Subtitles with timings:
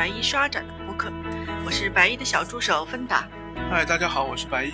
[0.00, 1.12] 白衣刷展的播客，
[1.62, 3.28] 我是白衣的小助手芬达。
[3.70, 4.72] 嗨，大家好，我是白衣。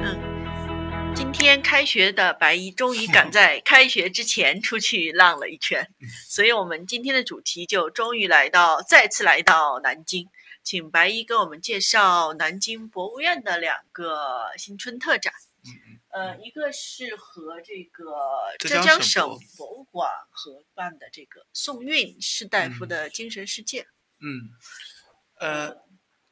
[0.00, 5.88] 嗯，今天开学的白衣终于赶在 开学之前出去浪了一圈，
[6.28, 10.28] 所以我们今天的主题就终于来到，再次来到南京，
[10.64, 15.32] 请白衣给我们介绍南京博物院的两个新春特展。
[16.08, 18.12] 呃，一个是和这个
[18.58, 23.86] 浙江省博物馆合办的这个宋韵士大夫的精神世界。
[24.20, 24.50] 嗯，
[25.38, 25.76] 呃，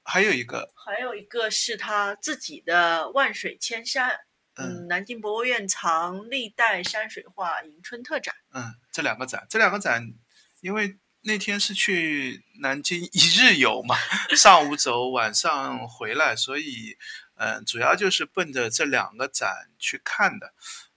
[0.02, 4.18] 还有一个，还有一个是他自己的万水千山。
[4.54, 8.34] 嗯，南京博物院藏历代山水画迎春特展。
[8.52, 10.14] 嗯，这两个展，这两个展，
[10.60, 13.96] 因为那天是去南京一日游嘛，
[14.37, 16.96] 上午走，晚上回来，所以。
[17.38, 20.54] 嗯，主要就是奔着这两个展去看的。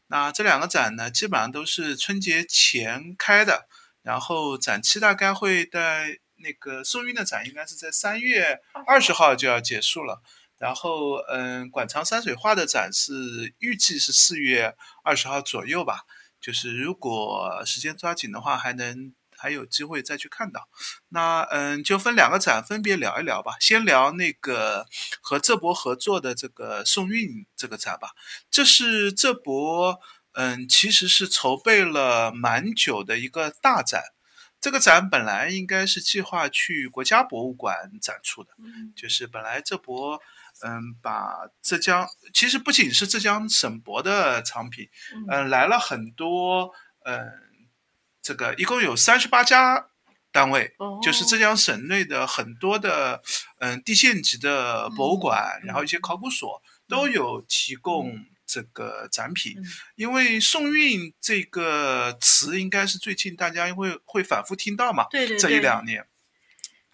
[0.08, 3.68] 那这两个展呢，基本上都是春节前开的，
[4.04, 10.22] 然后展期大概会在那个宋韵的展应该是在三月二十号就要结束了。
[10.58, 16.02] 然后，嗯，馆藏山水画的展是预计是四月二十号左右吧。
[16.42, 19.14] 就是如果时间抓紧的话，还能。
[19.42, 20.68] 还有机会再去看到，
[21.08, 23.56] 那嗯，就分两个展分别聊一聊吧。
[23.62, 24.86] 先聊那个
[25.22, 28.10] 和浙博合作的这个宋韵这个展吧。
[28.52, 29.98] 这是浙博
[30.34, 34.04] 嗯，其实是筹备了蛮久的一个大展。
[34.62, 38.52] 这个展本来应该是计划去国家博物馆展出的，
[38.96, 40.22] 就是本来浙博
[40.62, 44.90] 嗯把浙江其实不仅是浙江省博的藏品，
[45.30, 46.74] 嗯来了很多
[47.06, 47.48] 嗯。
[48.22, 49.88] 这个一共有三十八家
[50.30, 53.24] 单位，就是浙江省内的很多的
[53.60, 58.14] 嗯地县级的博物馆，然后一些考古所都有提供
[58.50, 59.56] 这个展品。
[59.96, 66.08] 因为宋韵这个词应该是最近大家会会反复听到嘛，对对对，这一两年，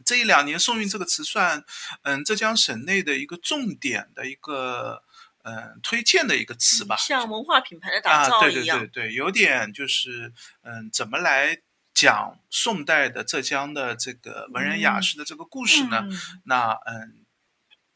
[0.06, 1.64] 这一两年宋韵这个词算
[2.04, 5.04] 嗯浙江省内的一个重点的一个。
[5.48, 8.80] 嗯，推荐的一个词吧，像文化品牌的打造一样。
[8.80, 10.34] 对对对对，有点就是
[10.64, 11.62] 嗯，怎么来
[11.94, 16.02] 讲宋代的浙江的这个文人雅士的这个故事呢？
[16.46, 17.25] 那嗯。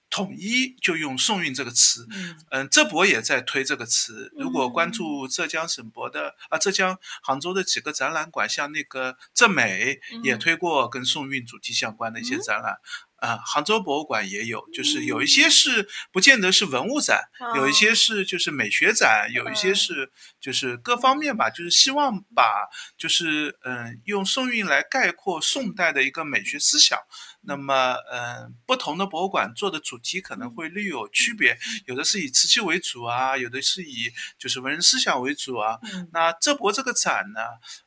[0.09, 2.07] 统一就用宋韵这个词，
[2.49, 4.31] 嗯，浙博也在推这个词。
[4.35, 12.79] 如果关注浙江省博的啊，浙江杭州的几个展览馆，像那个浙美也推过跟宋韵主题相关的一些展览，
[13.17, 20.11] 啊，杭州博物馆也有，就是有一些是不见得是文物展，有一些是就是美学展，有一些是
[20.41, 22.67] 就是各方面吧，就是希望把
[22.97, 26.97] 就是嗯用宋韵来概括宋代的一个美学思想。
[27.41, 35.79] 那么，嗯，不同的博物馆做的主题可能会略有区别，有的是以瓷器为主啊，有的是以就是文人思想为主啊。
[36.11, 37.41] 那浙博这个展呢，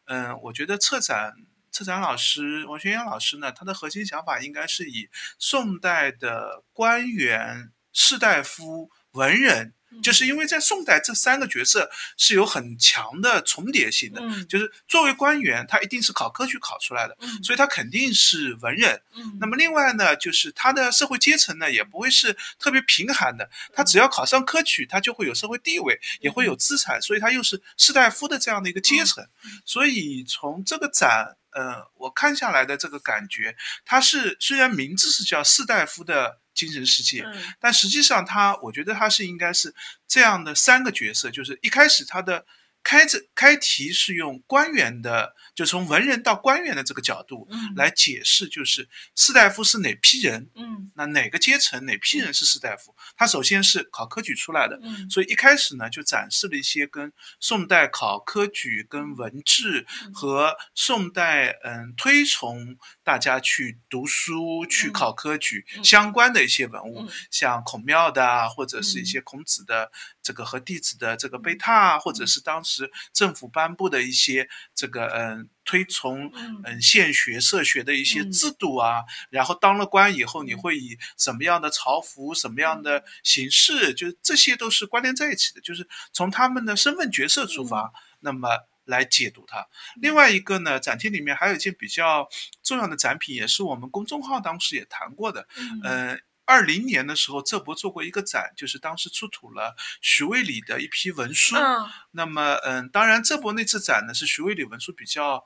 [0.06, 1.34] 嗯，我觉得策展
[1.70, 5.08] 策展老师王学阳老师呢，他的核心想法应该是以
[5.38, 9.74] 宋代的官员、士大夫、文人。
[10.00, 14.20] 就是因为在宋代，这三个角色是有很强的重叠性的。
[14.22, 19.02] 嗯，就是作为官员，他一定是考科举考出来的，所以他肯定是文人。
[19.14, 23.50] 嗯，那么另外呢，就是他的社会阶层呢，也不会是特别贫寒的。
[23.72, 29.26] 他只要考上科举，他就会有社会地位，也会有资产，所以他又是士大夫的这样的一个阶层。
[29.64, 36.40] 所以从这个展，呃，我看下来的这个感觉，它是虽然名字是叫士大夫的。
[36.54, 37.24] 精神世界，
[37.60, 39.74] 但实际上它，我觉得它是应该是
[40.06, 42.44] 这样的三个角色，就是一开始他的。
[42.82, 52.94] 开这开题是用官员的，就从文人到官员的这个角度来解释，就是士大夫是哪批人，嗯，那哪个阶层哪批人是士大夫？
[53.16, 69.90] 他首先是考科举出来的，嗯，所以一开始呢就展示了一些跟宋代考科举、跟文治和宋代嗯推崇大家去读书、去考科举相关的一些文物，像孔庙的啊，或者是一些孔子的
[70.22, 72.90] 这个和弟子的这个碑拓，或者是当时。
[73.12, 76.32] 政府颁布的一些这个嗯推崇
[76.64, 88.48] 嗯县学社学的一些制度啊，然后当了官以后你会以什么样的朝服、什么样的形式，就是这些都是关联在一起的，就是从他们的身份角色出发，那么
[88.84, 89.66] 来解读它。
[90.00, 92.28] 另外一个呢，展厅里面还有一件比较
[92.62, 95.46] 重要的展品，也是我们公众号当时也谈过的，
[95.84, 96.20] 嗯。
[96.52, 101.56] 二零年的时候，浙博做过一个展，就是当时出土了徐渭里的一批文书。
[101.56, 101.88] 嗯。
[102.10, 105.42] 那么，嗯，当然，浙博那次展呢是徐渭里文书比较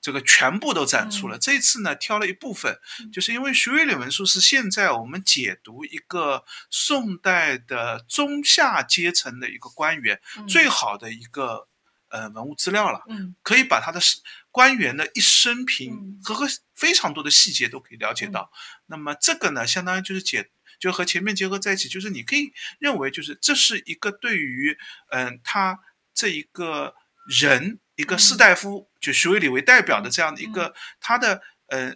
[0.00, 1.38] 这个全部都展出了。
[1.38, 2.78] 这次呢挑了一部分，
[3.12, 11.68] 就是因为徐渭里文书是现在我们解读一个宋代的中下阶层的一个官员最好的一个
[12.16, 14.00] 呃文物资料了，嗯，可以把他的
[14.50, 16.20] 官员的一生平嗯。
[16.24, 18.50] 和和非常多的细节都可以了解到。
[18.86, 20.48] 那么这个呢，相当于就是解，
[20.78, 24.78] 就和前面结合在一起，就是你可以认为就是这是一个对于
[25.10, 25.78] 嗯、他
[26.14, 26.94] 这一个
[27.28, 28.38] 人一个士嗯。
[28.38, 31.94] 大夫，就徐渭礼为代表的这样的一个他的呃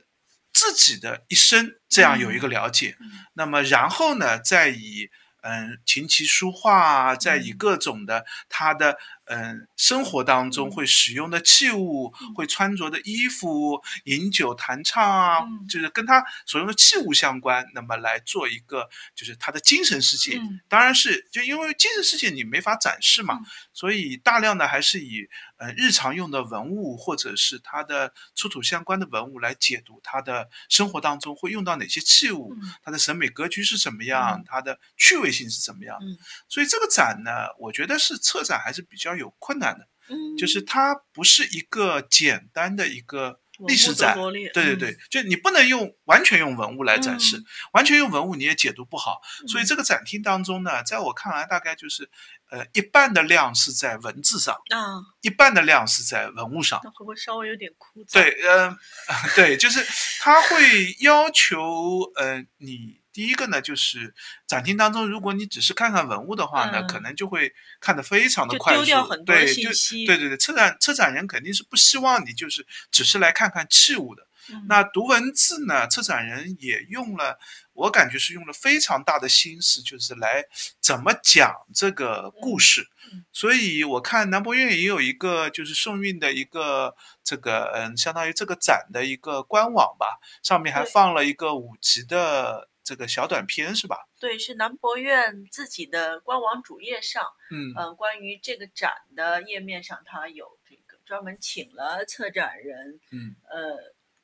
[0.52, 2.96] 自己的一生这样有一个了解。
[3.00, 3.10] 嗯。
[3.34, 5.08] 那么然后呢，再以
[5.42, 7.56] 嗯琴棋书画啊，再以嗯。
[7.58, 8.96] 各种的他的
[9.26, 10.70] 嗯生活当中嗯。
[10.70, 12.34] 会使用的器物、嗯。
[12.34, 15.66] 会穿着的衣服、饮酒弹唱啊，嗯。
[15.68, 20.36] 就是跟他所用的器物相关，那么来做一个就是他的精神世界。
[20.38, 20.60] 嗯。
[20.68, 23.44] 当然是就因为精神世界你没法展示嘛，嗯。
[23.72, 25.28] 所以大量的还是以
[25.60, 32.72] 呃日常用的文物或者是它的出土相关的文物来解读他的生活当中会用到哪些器物，嗯。
[32.82, 35.98] 他的审美格局是怎么样，嗯他的趣味性是怎么样。
[36.00, 36.16] 嗯。
[36.48, 44.16] 所以这个展呢，我觉得是策展还是比较有困难的，嗯，就是它不是一个简单的一个历史展。
[44.52, 49.20] 对对对，就你不能用完全用文物来展示，嗯完全用文物你也解读不好。
[49.48, 52.10] 所以嗯这个展厅当中呢，在我看来，大概就是，
[52.50, 56.80] 呃，一半的量是在文字上，啊，一半的量是在文物上。
[56.84, 58.12] 那会不会稍微有点枯燥？
[58.14, 58.76] 对，呃，
[59.34, 59.84] 对，就是
[60.20, 64.14] 他会要求，呃，你第一个呢，就是
[64.46, 69.70] 展厅当中，如果你只是看看文物的话呢，嗯可能就会看得非常的快速，丢掉很多的对，就。
[70.06, 74.22] 对对对，策展策展人肯定是不希望你就是只是来看看器物的。
[74.52, 77.38] 嗯那读文字呢，策展人也用了，
[77.72, 80.44] 我感觉是用了非常大的心思，就是来
[80.80, 82.88] 怎么讲这个故事。
[83.12, 93.96] 嗯所以我看南博院也有一个就是宋韵的一个这个嗯，相当于这个展的一个官网吧，上面还放了一个五级的这个小短片，是吧？
[94.18, 97.22] 对，是南博院自己的官网主页上，
[97.52, 103.78] 嗯嗯、关于这个展的页面上，它有这个专门请了策展人，嗯呃，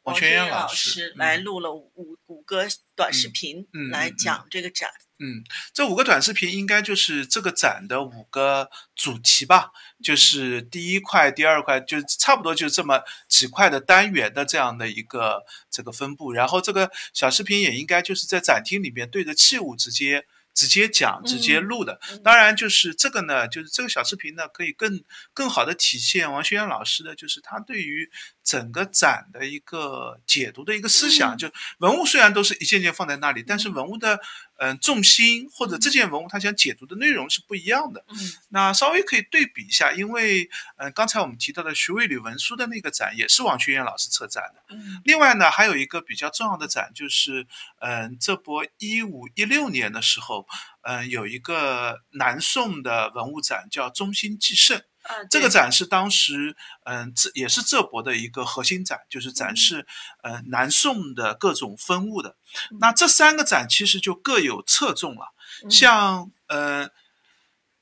[0.06, 2.64] 王全元老老师嗯来录了五五个
[2.94, 4.88] 短视嗯频来讲这个展。
[5.18, 5.42] 嗯，
[5.72, 9.70] 这五个短视频应该就是这个展的五个主题吧，
[10.04, 16.32] 就是第一块、第二块，就差不多就这么几块的单元的这样的一个这个分布。
[16.32, 20.26] 然后这个小视频也应该就是在展厅里面对着器物直接
[20.56, 22.00] 直接讲、直接嗯录的。
[22.10, 25.04] 嗯当然，就是这个呢，就是这个小视频呢，可以更
[25.34, 28.10] 更好的体现王学元老师的，就是他对于
[28.42, 31.36] 整个展的一个解读的一个思想。
[31.36, 34.18] 嗯就文物虽然都是一件件放在那里，但是嗯文物的
[34.56, 38.04] 嗯、呃重心或者这件文物它想解读的内容是不一样的。
[38.08, 38.16] 嗯
[38.48, 40.44] 那稍微可以对比一下，因为
[40.76, 44.74] 嗯、呃刚才我们提到的徐渭礼文书的那个展也是王学燕老师策展的。
[44.74, 47.46] 嗯另外呢，还有一个比较重要的展，就是
[47.80, 50.46] 嗯，这波一五一六年的时候，
[50.82, 54.82] 嗯，有一个南宋的文物展叫中兴纪盛。
[55.06, 59.86] 啊，这个展是当时，嗯，这也是浙博的一个核心展，就是展嗯示，
[60.22, 62.36] 呃，南宋的各种分物的。
[62.70, 65.32] 嗯那这三个展其实就各有侧重了。
[65.64, 66.90] 嗯像，呃，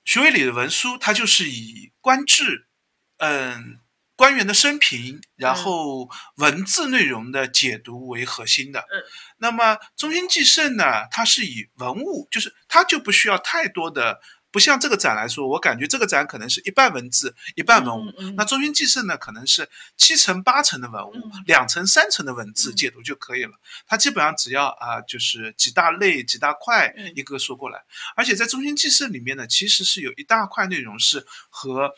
[0.05, 2.67] 徐渭里的文书，它就是以官制，
[3.19, 3.79] 嗯、
[4.17, 8.81] 官员的生平，然嗯后文字内容的解读为核心的。
[8.81, 9.03] 嗯
[9.39, 14.21] 那么中心纪盛呢，它是以文物，就是它就不需要太多的，
[14.55, 18.11] 不像这个展来说，我感觉这个展可能是一半文字，一半文物。
[18.11, 23.51] 嗯嗯那中心祭祀呢，可能是七成八成的文物，嗯两成三成的文字嗯解读就可以了。
[23.89, 27.83] 它基本上只要啊，就是几大类、几大块嗯一个说过来。
[28.15, 31.93] 而且在中心祭祀里面呢，其实是有一大块内容是和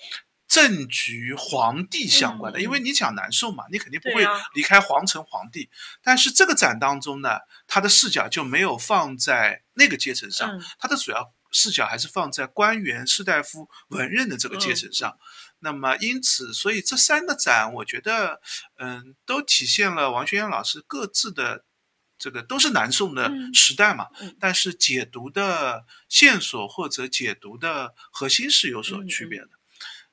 [0.49, 5.69] 政局、皇帝相关的，因为你讲南宋嘛，你肯定不会离开皇城、皇帝。
[6.03, 15.19] 但是这个展当中呢，它的视角就没有放在那个阶层上，嗯它的主要视角还是放在官员、士大夫、文人的这个阶层上。
[15.59, 18.41] 那么，因此，所以这三个展，我觉得，
[18.77, 21.65] 嗯，都体现了王学元老师各自的
[22.19, 29.49] 这个都是南宋的嗯时代嘛，嗯但是解读的线索或者解读的核心是有所嗯区别的。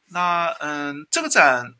[0.05, 1.73] 那嗯，这个展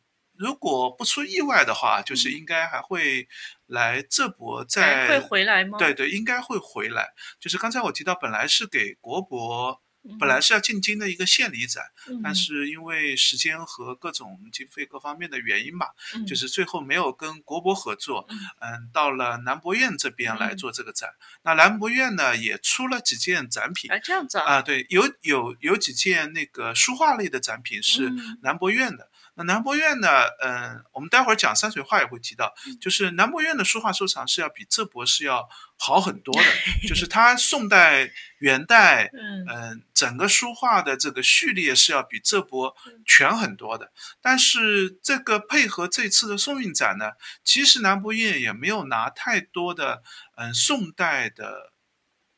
[0.44, 3.28] 如果不出意外的话，就是嗯应该还会
[3.66, 5.78] 来浙博还在会回来吗？
[5.78, 7.08] 对对，应该会回来。
[7.40, 21.10] 就是刚才我提到，本来是给国博，嗯，本来是要进京的一个献礼展，嗯，但是因为时间和各种经费各方面的原因吧，嗯就是最后没有跟国博合作，嗯嗯，到了南博院这边来嗯做这个展。
[21.44, 29.10] 那南博院呢，也出了几件展品啊这样子啊，啊，对，有有有几件那个书画类的展品是嗯南博院的。
[29.36, 30.08] 那南博院呢，
[30.42, 36.50] 嗯，我们待会儿讲山水画也会提到，嗯就是南博院的书画收藏是要比浙博是要好很多的，
[36.88, 42.76] 就是它宋代、元代， 嗯嗯，整个书画的这个序列是要比这博
[43.06, 43.92] 全很多的。
[44.22, 47.14] 但是这个配合这次的宋韵展呢，
[47.44, 50.04] 其实南博院也没有拿太多的
[50.36, 51.73] 嗯宋代的。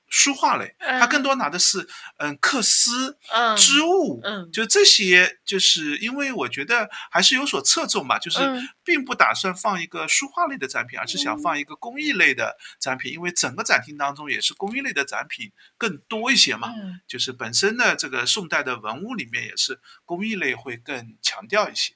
[0.08, 3.18] 书画类，它更多拿的是嗯缂丝、
[3.58, 8.40] 织物，嗯，就这些，就是因为我觉得还是有所侧重吧，就是
[8.84, 16.72] 并不打算放一个书画类的展品，而是想放一个工艺类的展品，因为整个展厅当中也是工艺类的展品更多一些嘛，
[17.08, 21.94] 就是本身的这个宋代的文物里面也是工艺类会更强调一些。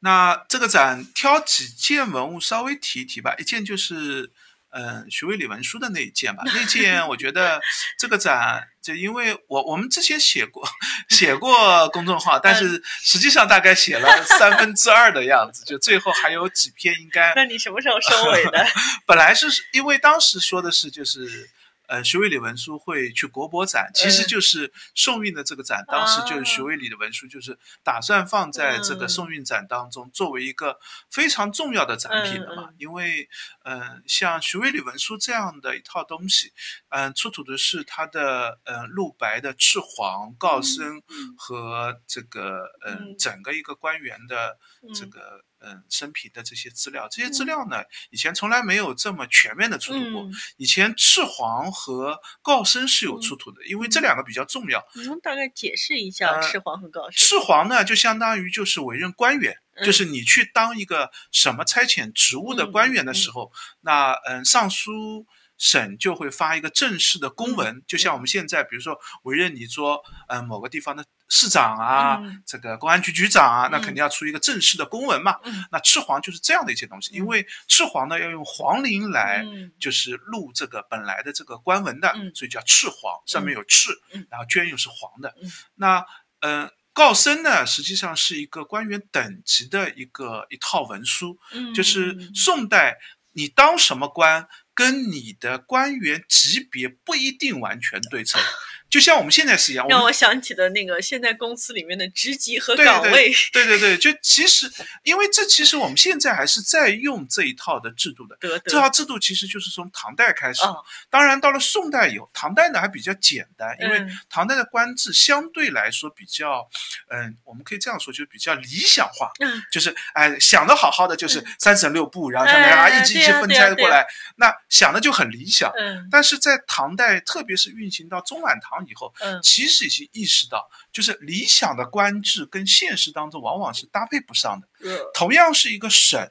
[0.00, 4.32] 那这个展挑几件文物稍微提一提吧，一件就是。
[4.70, 7.60] 嗯，徐渭李文书的那一件吧，那件我觉得
[7.98, 10.68] 这个展，就因为我我们之前写过
[11.08, 17.32] 写 过公众号，但是实际上大概写了三分之二的样子，就最后还有几篇应该。
[17.34, 18.66] 那你什么时候收尾的？
[19.06, 21.48] 本来是因为当时说的是就是。
[21.88, 30.78] 呃，徐渭李文书会去国博展，其实就是宋韵的这个展，当时就是徐渭李的文书，就是打算放在这个宋韵展当中，作为一个
[31.10, 32.70] 非常重要的展品的嘛。
[32.78, 33.28] 因为，
[33.64, 36.52] 嗯，像徐渭李文书这样的一套东西，
[36.90, 41.02] 嗯，出土的是他的嗯陆白的赤黄告身
[41.36, 43.16] 和这个嗯。
[43.18, 44.58] 整个一个官员的
[44.94, 45.45] 这个。
[45.60, 50.28] 嗯，生平的这些资料，这些资料呢，以前从来没有这么全面的出土过。
[50.56, 54.86] 以前赤黄和告生是有出土的，因为这两个比较重要。
[54.94, 57.12] 你能大概解释一下赤黄和告生？
[57.12, 65.26] 赤黄呢，就相当于就是委任官员，就是你去当一个什么差遣职务的官员的时候，那嗯，尚书。
[65.58, 75.40] 省就会发一个正式的公文，就像我们现在，比如说委任你做嗯某个地方的市长啊，这个公安局局长啊，那肯定要出一个正式的公文嘛。
[75.72, 79.44] 那赤黄就是这样的一些东西，因为赤黄呢要用黄绫来
[79.80, 83.90] 就是录这个本来的这个官文的，所以叫赤黄，上面有赤，
[84.28, 85.34] 然后绢又是黄的。
[85.74, 86.04] 那
[86.40, 91.38] 嗯告身呢，实际上是一个官员等级的一个一套文书，
[91.74, 92.98] 就是宋代
[93.32, 94.46] 你当什么官。
[94.76, 98.40] 跟你的官员级别不一定完全对称。
[98.88, 103.32] 就像我们现在是一样，让我想起的那个现在公司里面的职级和岗位。
[103.52, 104.70] 对对对，就其实，
[105.02, 108.36] 因为这其实我们现在还是在用这一套的制度的。
[108.64, 110.62] 这套制度其实就是从唐代开始，
[111.10, 116.68] 当然到了宋代以后，唐代呢还比较简单，因为唐代的官制相对来说比较，
[117.08, 119.32] 嗯，我们可以这样说，就是比较理想化。
[119.40, 119.62] 嗯。
[119.72, 125.72] 就是哎，想的好好的，就是三省六部，然后什么啊，一级一级分拆过来，那想的就很理想。
[125.76, 126.08] 嗯。
[126.10, 128.75] 但是在唐代，特别是运行到中晚唐。
[128.86, 134.68] 以后，嗯，其实已经意识到，就是理想的官制跟现实当中往往是搭配不上的。
[135.14, 136.28] 同样是一个省，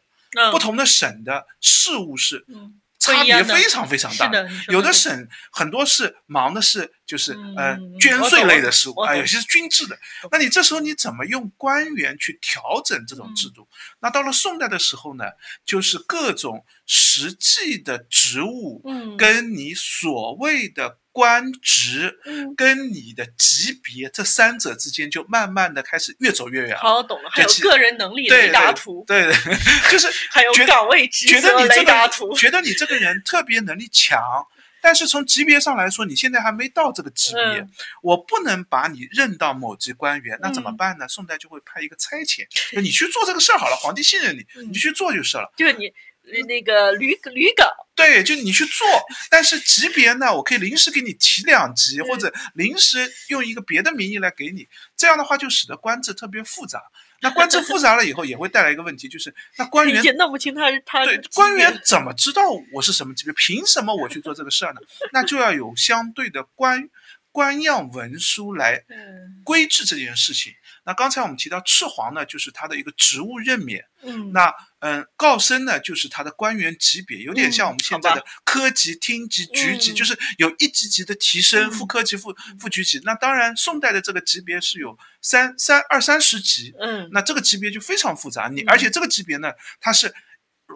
[0.51, 2.45] 不同的省的事务是。
[2.97, 4.31] 差别非常非常大，
[4.69, 9.99] 有的省很多是忙的是就是呃捐税类的事务啊，有些是军制的。
[10.31, 13.67] 那你这时候你怎么用官员去调整这种制度？
[13.99, 15.25] 那到了宋代的时候呢，
[15.65, 18.81] 就是各种实际的职务，
[19.19, 20.97] 跟你所谓的。
[21.15, 22.19] 官职
[22.57, 26.77] 跟你的级别这三者之间就慢慢的开始越走越远。
[26.77, 29.33] 好懂了，还有个人能力雷达图，对对，
[29.89, 32.33] 就是 还有岗位职责雷达图。
[32.33, 34.19] 觉得你这个人特别能力强，
[34.81, 37.65] 但是从级别上来说，你现在还没到这个级别，
[38.01, 41.07] 我不能把你任到某级官员，那怎么办呢？
[41.07, 42.45] 宋代就会派一个差遣，
[42.81, 45.53] 你去做这个事儿好了，皇帝信任你，你就去做就是了。
[45.55, 45.93] 就是你。
[46.47, 48.87] 那个旅旅岗，对，就你去做，
[49.29, 54.67] 但是级别呢，我可以临时给你提两级，或者临时用一个别的名义来给你，
[54.97, 56.81] 这样的话就使得官制特别复杂。
[57.21, 63.33] 那官制复杂了以后，也会带来一个问题，就是那官员也弄不清他是他对官员怎么知道我是什么级别？
[63.33, 64.81] 凭什么我去做这个事儿呢？
[65.13, 66.89] 那就要有相对的官
[67.31, 68.83] 官样文书来
[69.43, 70.53] 规制这件事情。
[70.85, 73.85] 那刚才我们提到赤黄呢，就是他的一个职务任免。
[74.03, 83.01] 嗯，那嗯，告身呢，就是他的官员级别，有点像我们现在的科级、厅级、局级，就是有一级级的提升，副科级、副副局级。
[83.03, 86.71] 那当然，宋代的这个级别是有三三二三十级。
[86.79, 88.47] 嗯，那这个级别就非常复杂。
[88.47, 90.13] 你而且这个级别呢，它是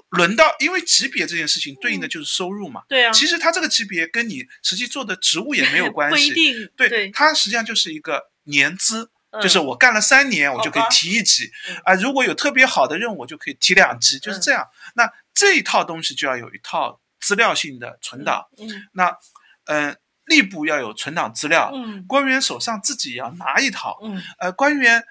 [0.09, 2.81] 轮到，因为级别这件事情对应的就是收入嘛。
[2.89, 3.11] 对啊。
[3.11, 6.15] 其实他这个级别跟你实际做的职务也没有 关系。
[6.15, 6.71] 不一定。
[6.75, 9.11] 对，它实际上就是一个年资。
[9.41, 11.51] 就是我干了三年，我就可以提一级
[11.83, 11.93] 啊。
[11.93, 14.67] 如果有特别好的任务，我就可以提两级，就是这样。
[14.95, 18.47] 那这一套东西就要有一套资料性的存档。
[18.57, 18.87] 嗯。
[18.93, 19.17] 那
[19.65, 19.95] 嗯，
[20.25, 21.71] 吏部要有存档资料。
[21.73, 22.03] 嗯。
[22.07, 23.99] 官员手上自己要拿一套。
[24.01, 24.21] 嗯。
[24.39, 25.03] 呃，官员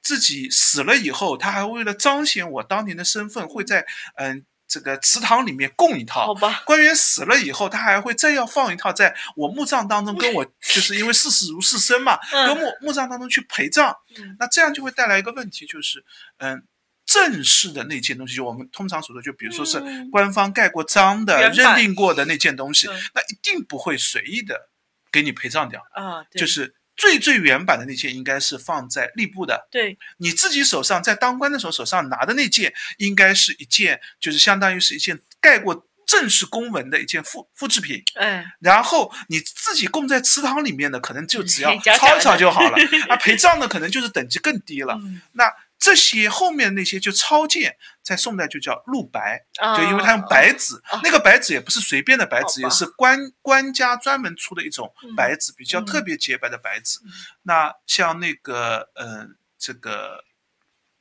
[0.00, 6.24] 自己死了以后，他还为了彰显我当年的身份，会在嗯这个祠堂里面供一套。
[6.24, 6.62] 好吧。
[6.64, 13.94] 官员死了以后，他还会再要放一套，在我墓葬当中跟我， 就是因为事死如事生嘛，跟墓墓葬当中去陪葬。
[14.38, 16.04] 那这样就会带来一个问题，就是
[16.38, 16.62] 嗯。
[17.06, 24.68] 正式的那件东西，就我们通常所说，就比如说是官方盖过章的、认定过的那件东西，那一定不会随意的
[25.10, 26.22] 给你陪葬掉啊。
[26.30, 29.66] 就是最最原版的那件，应该是放在吏部的。
[29.70, 38.02] 对，你自己手上在当官的时候手上拿的那件，应该是一件，就是相当于是一件盖过正式公文的一件复复制品。
[38.16, 42.76] 嗯，然后你自己供在祠堂里面的，可能就 只要抄一抄就好了。
[43.08, 45.00] 啊，陪葬的可能就是等级更低了。
[45.32, 45.50] 那。
[45.80, 49.46] 这些后面那些就抄件，在宋代就叫录白，
[49.76, 57.00] 就因为他用白纸，那个白纸也不是随便的白纸，也是官官家专门出的一种白纸，比较特别洁白的白纸。
[57.42, 60.22] 那像那个，嗯，这个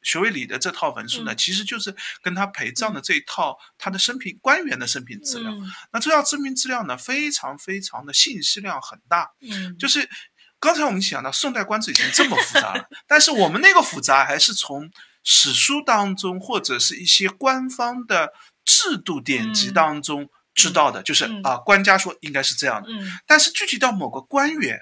[0.01, 1.93] 徐渭里的这套文书呢，其实就是
[2.23, 5.51] 跟他陪葬的这一套他的生平官员的生平资料。
[5.91, 9.31] 那这套生平资料呢，非常非常的信息量很大，
[9.77, 10.09] 就是。
[10.59, 14.91] 刚才我们讲到宋代官制已经这么复杂了， 但是我们那个复杂还是从
[15.23, 18.33] 史书当中或者是一些官方的
[18.65, 22.89] 制度典籍当中知道的，就是啊，官家说应该是这样的。
[23.25, 24.79] 但是具体到某个官员，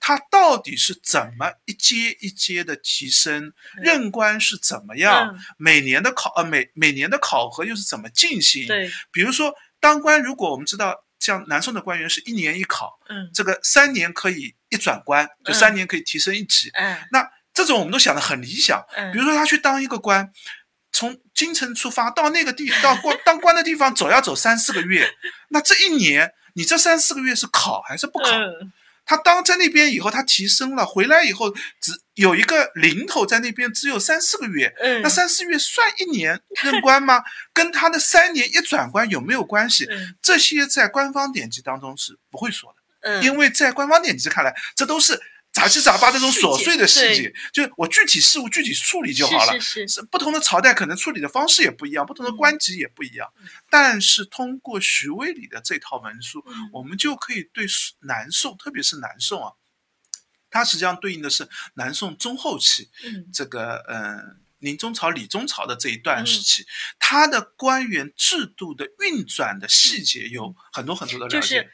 [0.00, 8.66] 他到底是怎么一阶一阶的提升，任官是怎么样，每年的考呃每每年的考核又是怎么进行？
[8.66, 11.04] 对，比如说当官，如果我们知道。
[11.18, 20.32] 像南宋的官员是一年一考，嗯，这个三年可以一转官，就三年可以提升一级，嗯，那这种我们都想的很理想，嗯，比如说他去当一个官，
[20.92, 25.10] 从京城出发到那个地到过 当官的地方走要走三四个月，
[25.48, 28.30] 那这一年你这三四个月是考还是不考？
[29.08, 31.50] 他当在那边以后，他提升了，回来以后
[31.80, 34.72] 只有一个零头在那边，只有三四个月。
[34.78, 37.22] 嗯，那三四月算一年任官吗？
[37.54, 39.88] 跟他的三年一转官有没有关系？
[40.20, 43.10] 这些在官方典籍当中是不会说的。
[43.10, 45.18] 嗯，因为在官方典籍看来，这都是。
[45.58, 49.60] 杂七杂八这种琐碎的细节，就是我具体事务具体处理就好了。
[49.60, 53.32] 是是是，不同的朝代可能处理的方式也不一样，不同的官级也不一样。
[53.68, 57.66] 但是通过徐渭里的这套文书，我们就可以对
[58.02, 59.52] 南宋，特别是南宋啊，
[60.48, 62.88] 它实际上对应的是南宋中后期，
[63.32, 66.64] 这个嗯，明中朝、李中朝的这一段时期，
[67.00, 71.68] 它的官员制度的运转的细节有很多很多的了解。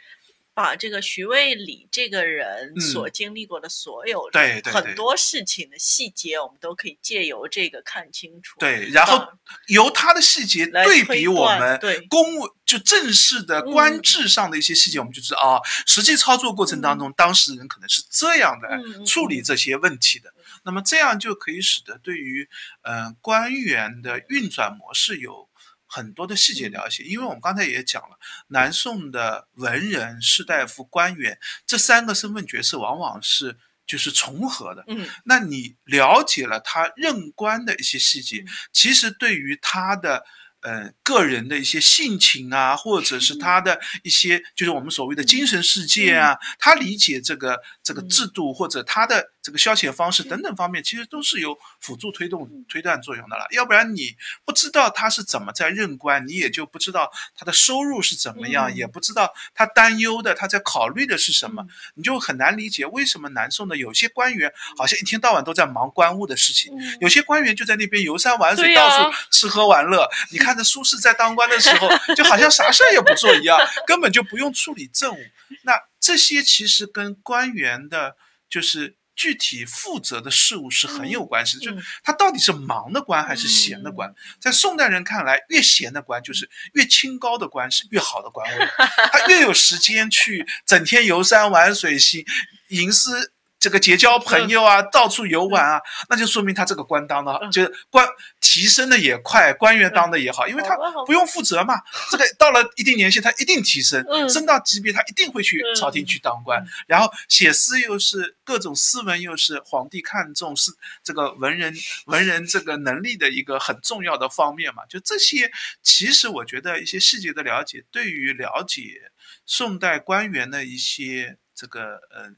[0.55, 8.61] 把这个徐渭礼这个人所经历过的所有对很多事情的细节，我们都可以借由这个看清楚。
[8.61, 9.27] 对，然后
[9.67, 20.33] 由他的细节对比我们公务就正式的官制上的一些细节，我们就知道啊，实际操作过程当中，当事人可能是这样的处理这些问题的。
[20.63, 22.49] 那么这样就可以使得对于
[22.83, 25.49] 嗯官员的运转模式有。
[25.95, 34.83] 很多的细节了解，因为我们刚才也讲了，南宋的文人、士大夫、官员这三个身份角色往往是就是重合的。
[34.89, 40.25] 嗯，那你了解了他任官的一些细节，其实对于他的。
[40.67, 53.47] 呃，个人的一些性情啊，或者是他的一些，就是我们所谓的精神世界啊，他理解这个这个制度或者他的这个消遣方式等等方面，其实都是有辅助推动推断作用的了。
[53.51, 70.09] 要不然你不知道他是怎么在任官，你也就不知道他的收入是怎么样，也不知道他担忧的他在考虑的是什么，你就很难理解为什么南宋的有些官员好像一天到晚都在忙官务的事情，有些官员就在那边游山玩水，到处吃喝玩乐。
[70.31, 70.55] 你看。
[70.55, 75.19] 着苏轼在当官的时候，就好像啥事儿也不做一样，根本就不用处理政务。
[75.63, 78.15] 那这些其实跟官员的，
[78.49, 81.65] 就是具体负责的事物是很有关系的。
[81.65, 84.15] 就他到底是忙的官还是闲的官？
[84.41, 88.67] 在宋代人看来，越闲的官就是越清高的官，是越好的官位。
[89.13, 92.25] 他越有时间去整天游山玩水、行
[92.69, 93.33] 吟诗。
[93.65, 98.07] 这个结交朋友啊，到处游玩啊，那就说明他这个官当的，就是官
[98.39, 101.81] 提升的也快，官员当的也好，因为他不用负责嘛。
[102.11, 106.63] 这个到了一定年限，他一定提升，升到级别，他一定会去朝廷去当官。
[106.87, 110.71] 然后写诗又是各种诗文，又是皇帝看重，是
[111.03, 111.75] 这个文人
[112.05, 114.85] 文人这个能力的一个很重要的方面嘛。
[114.91, 115.51] 就这些，
[115.83, 119.11] 其实我觉得一些细节的了解，对于了解
[119.47, 122.37] 宋代官员的一些这个嗯。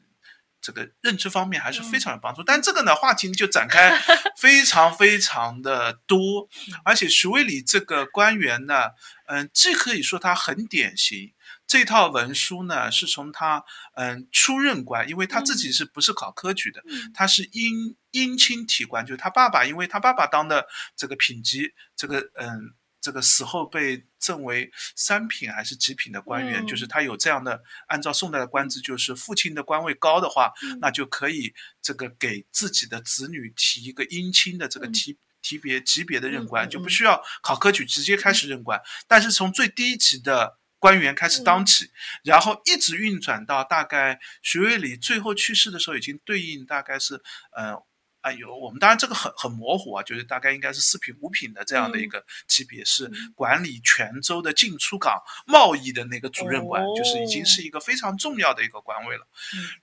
[0.67, 3.97] 这个认知方面还是非常有帮助，但这个呢话题就展开
[4.37, 6.49] 非常非常的多，
[6.85, 8.91] 而且徐渭礼这个官员呢，
[9.27, 11.35] 嗯，既可以说他很典型，
[11.69, 13.63] 这套文书呢是从他
[13.95, 16.83] 嗯出任官，因为他自己是不是考科举的，
[17.15, 22.75] 他是姻姻亲体官，就是他爸爸，因为他爸爸当的这个品级，这个嗯。
[23.07, 38.83] 这个死后被赠为三品还是几品的官员，就是他有这样的，按照宋代的官制，就是父亲的官位高的话，那就可以这个给自己的子女提一个姻亲的这个提提别级别的任官，就不需要考科举直接开始任官。
[39.07, 41.89] 但是从最低级的官员开始当起，
[42.25, 47.81] 然后一直运转到大概徐渭礼最后去世的时候，已经对应大概是呃。
[48.27, 59.29] 啊，有我们当然这个很很模糊啊，就是大概应该是四品五品的这样的一个级别，是管理泉州的进出港贸易的那个主任官，就是已经是一个非常重要的一个官位了。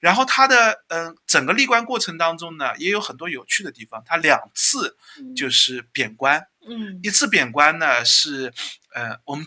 [0.01, 4.03] 然后他的嗯整个历官过程当中呢，也有很多有趣的地方。
[4.05, 4.97] 他两次
[5.33, 8.53] 就是贬官，嗯，一次贬官呢是
[8.93, 9.45] 呃我们。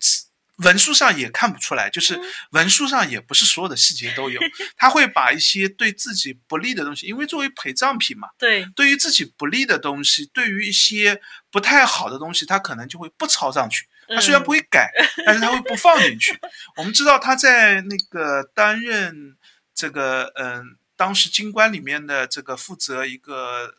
[0.56, 2.18] 文书上也看不出来，就是
[2.52, 4.40] 文书上也不是所有的细节都有，
[4.76, 13.86] 他会把一些对自己不利的东西，因为作为陪葬品嘛，对，对于自己不利的东西，对于一些不太好的东西，他可能就会不抄上去。
[14.08, 14.90] 他虽然不会改，
[15.26, 16.38] 但是他会不放进去。
[16.76, 19.36] 我们知道他在那个担任
[19.74, 23.74] 这个嗯，当时京官里面的这个负责一个。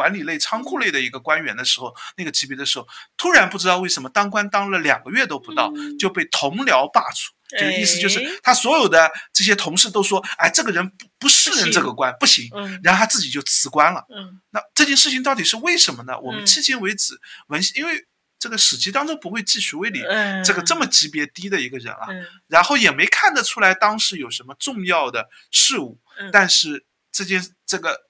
[0.00, 7.28] 管理类、仓库类的一个官员的时候，那个级别的时候，突然不知道为什么当官当了两个月都不到，就被同僚罢黜。
[7.50, 12.48] 这个意思就是他所有的这些同事都说：“哎，这个人不不适任这个官，不行。”
[12.82, 14.06] 然后他自己就辞官了。
[14.48, 16.18] 那这件事情到底是为什么呢？
[16.20, 18.06] 我们迄今为止文，因为
[18.38, 20.00] 这个史记当中不会记徐渭礼
[20.42, 22.08] 这个这么级别低的一个人啊，
[22.46, 26.00] 然后也没看得出来当时有什么重要的事物。
[26.32, 28.09] 但是这件这个。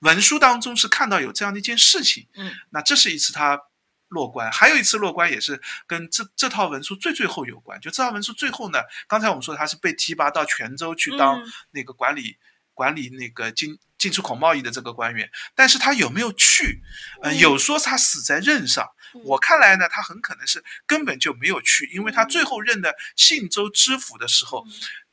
[0.00, 3.60] 文书当中是看到有这样的一件事情，嗯，那这是一次他
[4.08, 7.80] 落官，还有一次落官也是跟这这套文书最最后有关。
[7.80, 12.36] 就这套文书最后呢，刚才我们说他是被提拔到泉州去当那个管理
[12.74, 16.80] 管理那个进进出口贸易的这个官员，但是他有没有去？
[17.22, 18.88] 嗯，有说他死在任上，
[19.24, 24.64] 我看来呢，他很可能是根本就没有去，因为他最后任的信州知府的时候。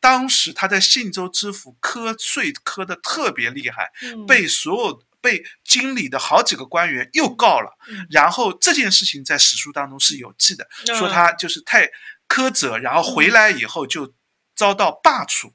[0.05, 3.91] 当时他在信州知府苛税苛的特别厉害，
[4.27, 7.75] 被所有被经理的好几个官员又告了，
[8.11, 11.89] 然后这件事情在史书当中是有记的，说他就是太
[12.29, 14.13] 苛责，然后回来以后就
[14.55, 15.51] 遭到罢黜。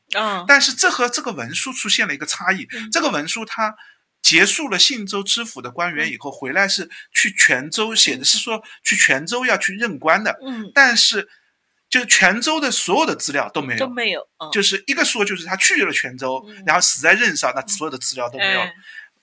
[0.49, 3.77] 但是这和这个文书出现了一个差异，这个文书他
[4.21, 10.37] 结束了信州知府的官员以后回来是去泉州，写的是说去泉州要去任官的，
[10.75, 11.29] 但是。
[11.91, 18.63] 就泉州的所有的资料都没有，都没有，就是一个说就是他去了泉州，然后死在任上，那所有的资料都没有。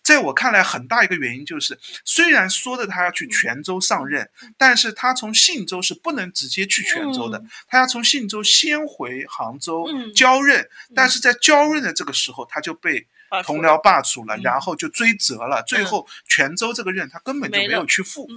[0.03, 13.05] 在我看来，很大一个原因就是，虽然说的他要去泉州上任，但是他从信州是不能直接去泉州的，他要从信州先回杭州交任，但是在交任的这个时候，他就被
[13.45, 18.29] 同僚罢黜了，然后就追责了，最后泉州这个任他根本就没有去赴。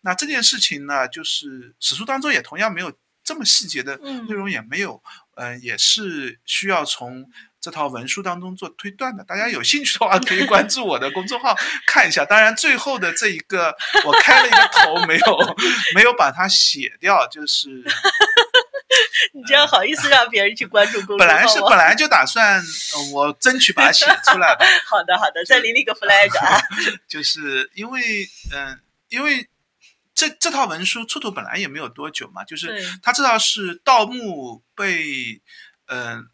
[0.00, 2.92] 那这件事情呢，就是史书当中也同样没有。
[3.28, 5.02] 这么细节的内容也没有，
[5.34, 9.22] 嗯，也是需要从这套文书当中做推断的。
[9.22, 11.54] 大家有兴趣的话，可以关注我的公众号
[11.86, 12.24] 看一下。
[12.24, 15.56] 当然，最后的这一个我开了一个头，没有
[15.94, 17.68] 没有把它写掉，就是。
[19.34, 22.64] 你这样好意思让别人去关注公众号本来是本来就打算
[23.12, 24.64] 我争取把它写出来 的。
[24.86, 26.58] 好的好的，再立一个 flag 啊。
[27.06, 29.46] 就是因为嗯，因为。
[30.18, 35.40] 这这套文书出土本来也没有多久嘛，就是他知道是盗墓被，
[35.86, 36.28] 嗯，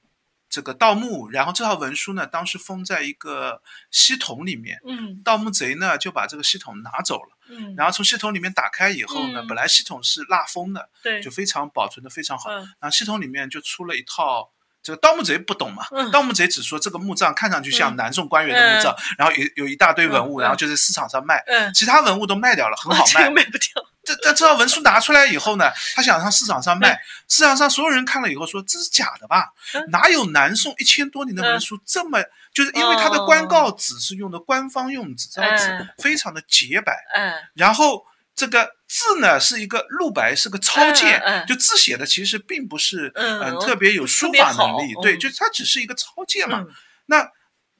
[0.49, 14.54] 这个盗墓，然后这套文书呢，当时封在一个锡桶里面，嗯，盗墓贼呢就把这个锡桶拿走了，嗯，然后从系统里面打开以后呢，本来系统是蜡封的，对，就非常保存的非常好，然后系统里面就出了一套。
[14.85, 15.87] 这个盗墓贼不懂嘛？
[16.12, 21.42] 盗墓贼只说这个墓葬看上去像南宋官员的墓葬，然后有有一大堆文物，然后就在市场上卖。
[21.75, 23.31] 其他文物都卖掉了，很好卖。
[23.31, 23.68] 卖不掉。
[24.05, 29.55] 这这这套文书拿出来以后呢，他想上市场上卖，市场上所有人看了以后说这是假的吧？
[29.88, 32.23] 哪有南宋一千多年的文书这么？
[32.53, 37.03] 就是因为他的官告纸是用的官方用纸，这张纸非常的洁白。
[37.14, 38.05] 嗯，然后。
[38.37, 46.64] 这个字呢是一个露白，是个抄件，就字写的其实并不是嗯特别有书法能力，对，就它只是一个抄件嘛。
[47.07, 47.29] 那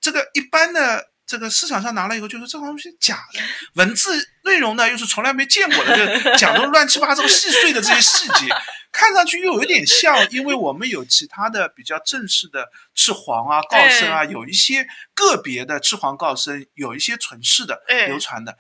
[0.01, 3.41] 这个一般的这个市场上拿了以后，就说这东西假的，
[3.75, 8.55] 文字内容呢又是从来没见过的，就 讲的乱七八糟细碎的这些细节，
[8.93, 18.57] 看上去又有点像，因为我们有其他的比较正式的赤黄啊、告生啊，有一些个别的赤黄告生，有一些存世的流传的。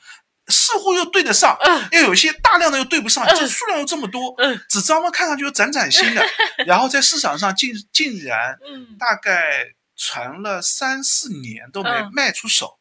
[0.48, 1.58] 似乎又对得上，
[1.92, 4.34] 又有些大量的又对不上，这数量又这么多，
[4.68, 6.24] 纸张嘛看上去又崭崭新的，
[6.66, 8.58] 然后在市场上竟竟然，
[8.98, 12.76] 大概传了三四年都没卖出手，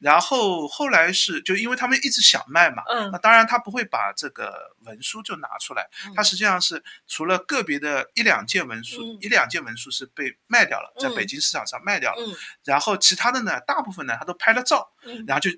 [0.00, 3.10] 然后后来是就因为他们一直想卖嘛，嗯。
[3.10, 4.52] 那当然他不会把这个
[4.84, 6.12] 文书就拿出来，嗯。
[6.14, 9.18] 他实际上是除了个别的一两件文书，嗯。
[9.22, 11.14] 一两件文书是被卖掉了，在嗯。
[11.14, 12.36] 北京市场上卖掉了，嗯。
[12.64, 15.24] 然后其他的呢，大部分呢他都拍了照，嗯。
[15.26, 15.50] 然后就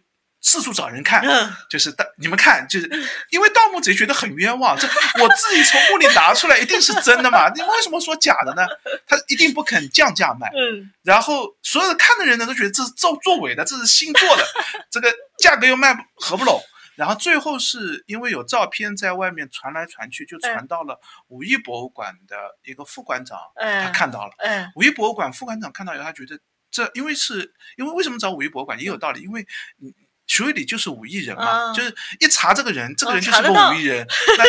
[0.47, 2.89] 四处找人看，嗯就是大你们看，就是
[3.31, 4.87] 因为盗墓贼觉得很冤枉，这
[5.21, 8.65] 我自己从墓里拿出来一定是真的嘛，你为什么说假的呢？
[9.09, 14.45] 他一定不肯降价卖，嗯然后所有的看的人呢都觉得这是做作伪的，这是新做的，
[14.89, 16.63] 这个价格又卖不合不拢。
[16.95, 24.33] 然后最后是因为有照片在外面传来传去，就传到了武义博物馆的一个副馆长，他嗯看到了。
[24.39, 26.39] 嗯武义博物馆副馆长看到以后，他觉得
[26.71, 29.43] 这因为是因为为什么找武义博物馆也有道理，因为
[29.83, 29.93] 嗯
[30.37, 34.45] 徐渭理就是武艺人嘛，啊就是一查这个人，这个人哦就是个查得到武艺人，那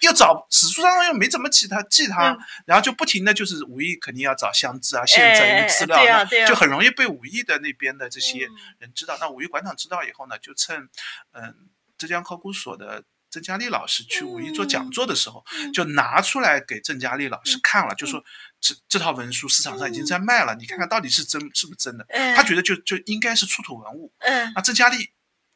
[0.00, 9.18] 又找史书上又没怎么记他记他，嗯然后就不停的就是武艺肯定要找相知啊、县镇哎一资料，就很容易被武艺的那边的这些嗯人知道。
[9.20, 10.88] 那武艺馆长知道以后呢，就趁
[11.32, 11.54] 嗯
[11.98, 13.02] 浙江考古所的。
[13.32, 18.22] 郑嘉丽老师去五一做讲座的时候，嗯就拿出来给郑嘉丽老师看了，就说
[18.60, 22.04] 这这套文书市场上已经在卖了，你看看到底是真是不是真的？
[22.10, 22.36] 嗯。
[22.36, 24.12] 他觉得就就应该是出土文物。
[24.18, 24.52] 嗯。
[24.54, 25.08] 那郑嘉丽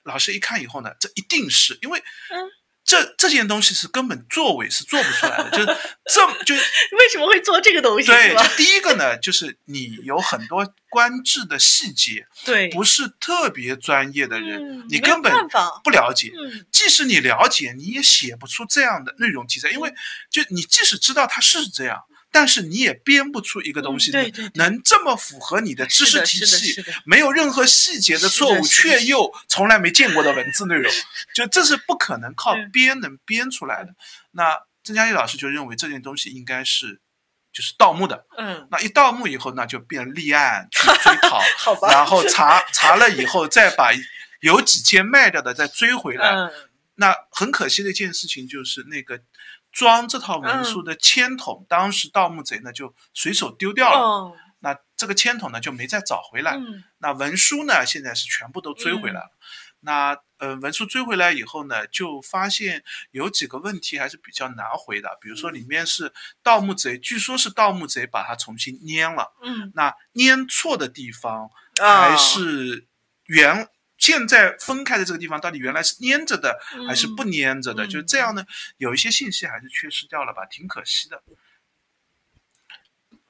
[0.05, 1.99] 老师一看以后呢，这一定是因为
[2.31, 2.51] 嗯
[2.87, 5.67] 这这件东西是根本作伪是做不出来的，就是
[6.07, 6.55] 这就
[6.99, 8.43] 为什么会做这个东西对，就？
[8.57, 15.33] 第一个呢，就是你有很多官制的细节，对，不是特别专业的人，嗯你根本
[15.83, 16.33] 不了解。
[16.39, 19.93] 嗯即使你了解，你也写不出这样的内容题材，因为
[20.31, 24.53] 就你即使知道它是这样，但是你也编不出一个东西嗯对对对。
[24.55, 30.93] 能这么符合你的知识体系没有任何细节的错误，却又从来没见过的文字内容，
[31.35, 32.71] 就这是不可能靠嗯。
[32.71, 33.95] 编能编出来的。
[34.33, 37.01] 那郑嘉丽老师就认为这件东西应该是
[37.53, 43.93] 就是盗墓的，嗯，那一盗墓以后，那就变立案 去追讨， 好吧，然后查查了以后，再把
[44.41, 46.29] 有几件卖掉的再追回来。
[46.31, 46.53] 嗯。
[46.99, 49.21] 那很可惜的一件事情就是那个
[49.77, 54.01] 装这套文书的铅筒，当时盗墓贼呢就随手丢掉了。
[54.01, 56.57] 哦那这个铅筒呢就没再找回来。
[56.57, 59.31] 嗯那文书呢现在是全部都追回来了。
[59.81, 66.11] 那呃文书追回来以后呢，就发现有几个问题还是比较难回答，比如说里面是
[66.43, 71.51] 盗墓贼，据说是盗墓贼把它重新粘了，嗯那粘错的地方
[71.83, 72.87] 啊还是
[73.27, 73.69] 原。
[73.99, 77.87] 现在分开的这个地方到底原来是粘着的还是不粘着的？
[77.87, 78.45] 嗯就这样呢，
[78.77, 81.23] 有一些信息还是缺失掉了吧，挺可惜的。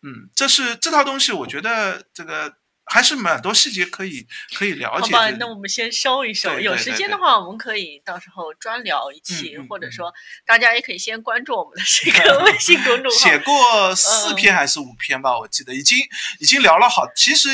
[0.03, 2.57] 嗯，这是这套东西，我觉得这个
[2.89, 6.59] 还是蛮多细节可以可以了解好吧，那我们先收一收。
[6.61, 10.15] 有时间的话，我们可以到时候专聊一期，或者说
[10.47, 13.19] 大家也可以先关注我们的这个 微信公众号。
[13.19, 15.99] 写过四篇还是五篇吧，我记得已经
[16.39, 17.07] 已经聊了好。
[17.17, 17.49] 其实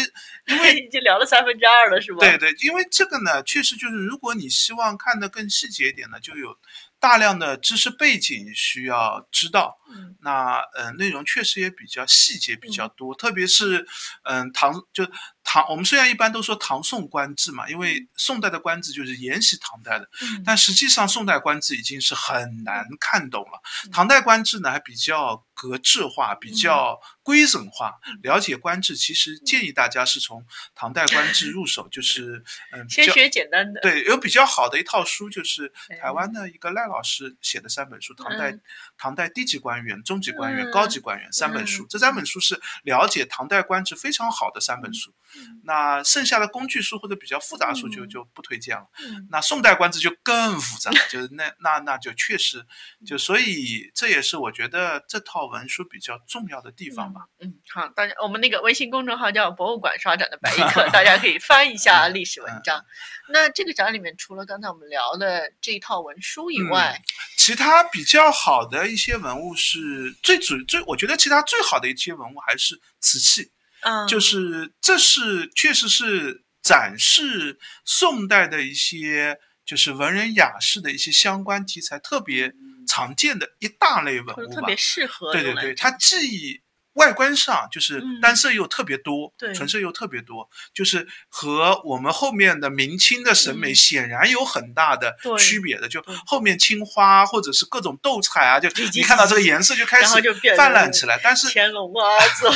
[0.46, 2.18] 因为 已经聊了三分之二了，是吧？
[2.20, 6.56] 对对，因为这个呢，确实就是如果你希望看得更细节一点呢，就有
[7.02, 9.76] 大量的知识背景需要知道。
[9.90, 13.86] 嗯那呃，内容确实也比较细节比较多，特别是
[14.22, 15.04] 嗯、唐就
[15.52, 23.60] 唐，我们虽然一般都说唐宋官制嘛，因为宋代的官制就是沿袭唐代的，嗯但实际上宋代官制已经是很难看懂了。
[23.84, 28.00] 嗯唐代官制呢还比较格制化，比较规整化。
[28.06, 30.42] 嗯了解官制，其实建议大家是从
[30.74, 33.82] 唐代官制入手，就 是嗯，先学简单的。
[33.82, 38.60] 对，有比较好的一套书，就是哎台湾的一个赖老师写的三本书，唐代、嗯
[38.96, 41.84] 唐代低级官员、中级官员、嗯高级官员三本书。
[41.90, 45.12] 这三本书是了解唐代官制非常好的三本书。
[45.42, 48.86] 嗯那剩下的工具书或者比较复杂书就、嗯就不推荐了。
[48.98, 52.66] 嗯那宋代官制就更复杂，就是那那那就确实
[53.06, 57.22] 就所以这也是我觉得这套文书比较重要的地方吧。
[57.38, 62.84] 嗯，好，大家我们那个微信公众号叫“博物馆刷展”的白衣客， 大家可以翻一下历史文章。
[63.30, 67.00] 那这个展里面除了刚才我们聊的这一套文书以外，
[67.36, 73.52] 其他比较好的一些文物是最主最，我觉得其他最好的一些文物还是瓷器。
[73.82, 82.52] 嗯，就是这是确实是展示宋代的一些就是文人雅士的一些相关题材特别
[82.88, 84.76] 常见的一大类文物吧特别。
[84.76, 86.62] 适合对对对，它既
[86.94, 95.88] 外观上就是嗯单色釉特别多，对纯色釉特别多，就是和我们后面的明清的审美嗯显然有很大的区别的。
[95.88, 100.14] 就后面青花或者是各种斗彩啊，就你看到这个颜色就开始
[100.56, 101.18] 泛滥起来。
[101.22, 102.04] 但是乾隆啊，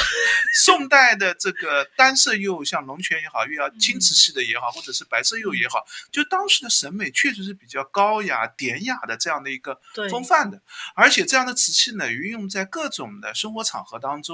[0.65, 10.61] 宋代的这个单色釉，像龙泉也好，又要嗯青瓷系的也好，或者是白色釉也好，就当时的审美确实是比较高雅、典雅的这样的一个风范的。
[10.95, 14.26] 而且这样的瓷器呢，运用在各种的生活场合当中，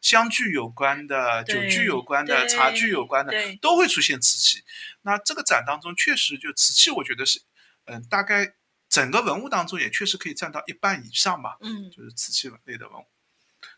[0.00, 4.62] 香具有关的、酒具有关的、茶具有关的，都会出现瓷器。
[5.02, 7.40] 那这个展当中确实就瓷器，我觉得是，
[7.86, 8.54] 嗯，大概
[8.88, 11.56] 整个文物当中也确实可以占到一半以上吧。
[11.60, 13.04] 嗯，就是瓷器类的文物。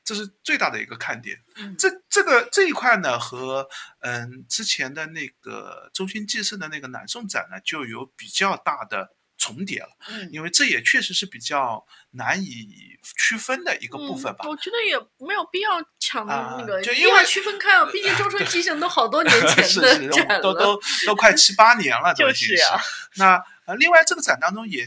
[0.05, 1.39] 这是最大的一个看点，
[1.79, 3.69] 这这个这一块呢，和
[4.01, 9.89] 嗯之前的那个中心祭祀的那个南宋展呢，就有比较大的重叠了。
[10.09, 12.69] 嗯，因为这也确实是比较难以
[13.17, 14.47] 区分的一个部分吧。
[14.49, 22.81] 我觉得也没有必要抢那个，就因为区分开了，毕竟周春提醒都好多年前的展了，都都都快七八年了， 就是啊。
[23.17, 24.87] 那呃，另外这个展当中也。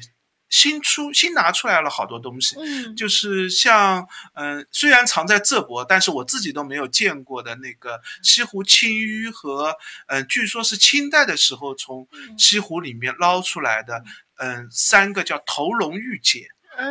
[0.50, 9.76] 新出新拿出来了好多东西，嗯，就是像嗯，虽然藏在浙博，但是我自己都没有见过的那个西湖青淤和
[10.08, 12.08] 嗯，据说是清代的时候从
[12.38, 14.04] 西湖里面捞出来的，
[14.38, 16.44] 嗯，三个叫头龙玉简，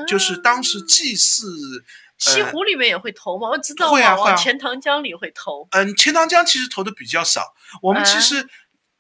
[0.06, 1.84] 就是当时祭祀
[2.16, 3.48] 西湖里面也会投吗？
[3.48, 5.66] 我知道会啊钱塘江里会投。
[5.72, 8.48] 嗯，钱塘江其实投的比较少，我们其实。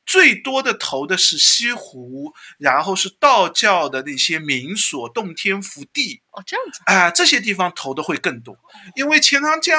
[0.08, 6.22] 最多的投的是西湖，然后是道教的那些名所、洞天福地。
[6.30, 6.80] 哦，这样子。
[6.86, 8.56] 啊，这些地方投的会更多，
[8.96, 9.76] 因为钱塘江，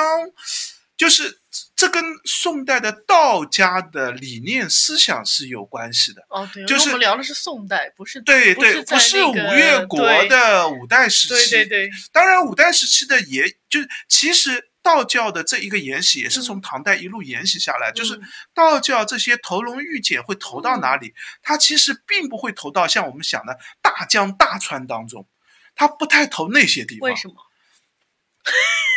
[0.95, 1.41] 就是
[1.75, 6.21] 这跟宋代的道家的理念思想是有关系的。
[6.29, 11.49] 哦，对，就是我们聊的是宋代，不是对对，不是五越国的五代时期。
[11.49, 11.89] 对对对。
[12.11, 14.68] 当然，五代时期的也就其实。
[14.89, 18.19] 道教的这一个沿袭也是从唐代一路沿袭下来，就是
[18.55, 21.13] 道教这些投龙玉简会投到哪里？
[21.43, 25.27] 它其实并不会投到像我们想的大江大川当中，
[25.75, 27.07] 它不太投那些地方。
[27.07, 27.35] 为什么？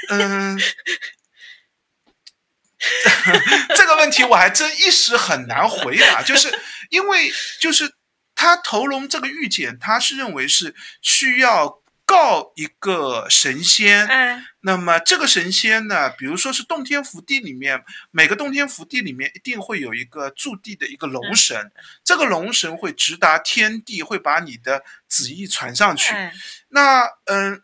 [0.08, 0.58] 嗯，
[3.76, 7.92] 这个问题我还真一时很难回答， 就是因为就是
[8.34, 11.81] 他投龙这个玉简，他是认为是需要。
[12.12, 14.06] 告一个神仙，
[14.60, 21.72] 那么这个神仙呢，比如说是洞天福地里面，每个洞天福地里面一定会有一个驻地的一个龙神，
[22.04, 26.12] 这个龙神会直达天地，会把你的旨意传上去。
[26.68, 27.62] 那嗯，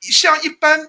[0.00, 0.88] 像一般，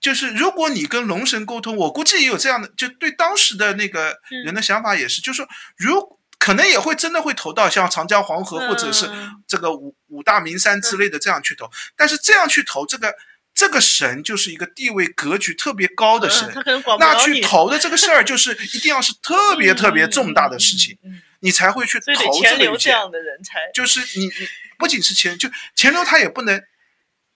[0.00, 6.18] 就是如果你跟龙神沟通，我估计也有这样的，就对当时的那个人的想法也是，就是说如。
[6.40, 9.08] 可能也会真的会投到像长江黄河或者是
[9.46, 13.14] 这个五五大名山之类的这样去投，但是这样去投这个
[13.54, 16.52] 这个神就是一个地位格局特别高的神，
[16.98, 20.98] 那去投的这个事儿就是一定要是特别特别重大的事情，
[21.40, 24.32] 你才会去投这个这样的人才，就是你你
[24.78, 26.60] 不仅是钱，就钱流他也不能。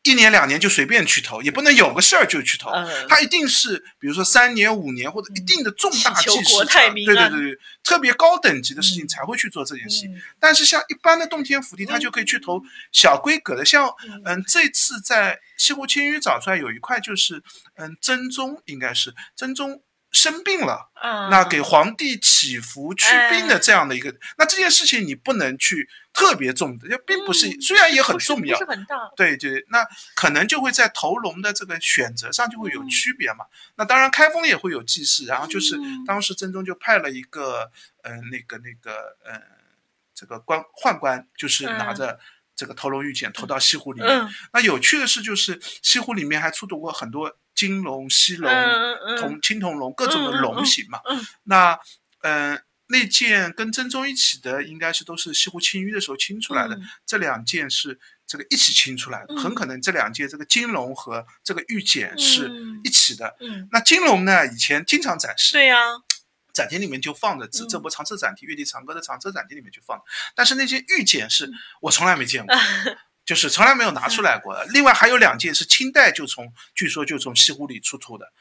[0.04, 2.70] 一年两年就随便去投，也不能有个事儿就去投，
[3.08, 10.22] 他一定是比如说三年五年或者一定的重大技术，对对对对，特别高等级的事情才会去做这件事情。
[10.38, 12.62] 但是像一般的洞天福地，他就可以去投
[12.92, 13.92] 小规格的，像
[14.24, 14.44] 嗯。
[14.46, 17.42] 这次在西湖青鱼找出来有一块就是
[17.76, 19.80] 嗯真宗应该是真宗。
[20.14, 20.90] 生病了，
[21.28, 33.44] 那给皇帝祈福祛病的这样的一个，那这件事情你不能去特别重的，并不是，虽然也很重要，不是很大，对对，那可能就会在头龙的这个选择上就会有区别嘛。
[33.74, 37.72] 那当然开封也会有祭祀，然后就是当时真宗就派了一个，
[38.04, 39.42] 嗯，那个那个，嗯，
[40.14, 42.20] 这个官宦官，就是拿着
[42.54, 44.28] 这个头龙玉简投到西湖里面。
[44.52, 47.36] 那有趣的是，就是西湖里面还出土过很多。
[47.54, 48.50] 金龙、西龙、
[49.18, 51.00] 铜青铜龙，各种的龙形嘛。
[51.44, 51.78] 那，
[52.22, 56.78] 嗯，那件跟真宗一起的，应该是都是西湖清淤的时候清出来的。
[57.06, 62.50] 这两件是这个一起清出来的，很可能这两件这个金龙和这个玉简是
[62.82, 63.36] 一起的。
[63.70, 65.76] 那金龙呢，以前经常展示，对呀，
[66.52, 70.00] 展厅里面就放着，这这波长车展厅、月地长歌的长车展厅里面就放。
[70.34, 72.56] 但是那件玉简是我从来没见过。
[73.24, 74.64] 就是从来没有拿出来过的。
[74.66, 78.32] 另外还有两件是清代就从，据说就从西湖里出土的。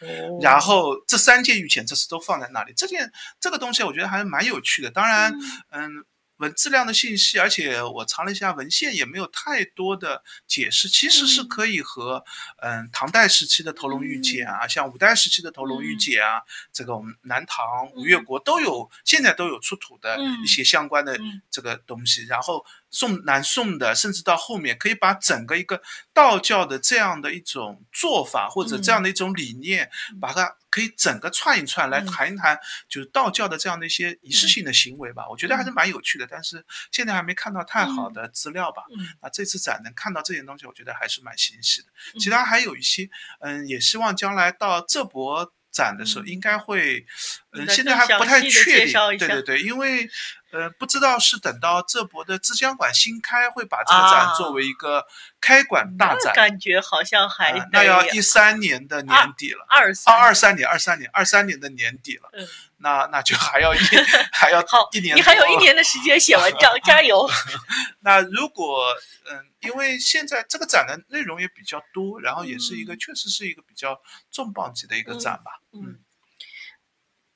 [0.42, 2.74] 然后这三件玉简这次都放在那里。
[2.76, 4.92] 这件这个东西我觉得还是蛮有趣的。
[4.92, 5.34] 当然，
[5.70, 6.06] 嗯。
[6.38, 10.90] 文质量的信息，而且我查了一下文献，也没有太多的解释。
[10.90, 12.26] 其实是可以和
[12.58, 16.42] 嗯唐代时期的头龙玉简啊，像五代时期的头龙玉简啊，
[16.74, 21.18] 这个我们南唐吴越国都有，现在都有出土的一些相关的
[21.52, 22.26] 这个东西。
[22.26, 25.82] 然后宋南宋的，甚至到后面可以把整个一个
[26.14, 30.56] 道教的这样的一种做法或者这样的一种理念，把它。
[30.74, 36.26] 可以整个串一串来谈一谈，就是道教的这样的一些仪式性的行为吧，我觉得还是蛮有趣的。
[36.28, 38.82] 但是现在还没看到太好的资料吧。
[39.20, 41.90] 啊，这次展能看到这些东西，我觉得还是蛮欣喜的。
[42.20, 43.08] 其他还有一些，
[43.42, 47.06] 嗯，也希望将来到浙博展的时候，应该会，
[47.52, 48.94] 嗯，现在还不太确定。
[49.18, 50.08] 对对对，因为
[50.52, 55.06] 呃，不知道是等到浙博的浙江馆新开，会把这个展作为一个
[55.42, 56.32] 开馆大展。
[56.36, 62.30] 感觉好像还那要一三年的年底了，二三二三年二三年二三年的年底了。
[62.34, 62.48] 嗯，
[62.84, 63.78] 那那就还要一
[64.32, 64.62] 还要
[64.92, 65.16] 一年。
[65.18, 67.28] 你还有一年的时间写文章，加油。
[68.02, 68.94] 那如果
[69.26, 75.62] 嗯，因为现在这个展的内容也比较多，然后也是一个确实是一个比较重磅级的一个展吧。
[75.72, 75.98] 嗯。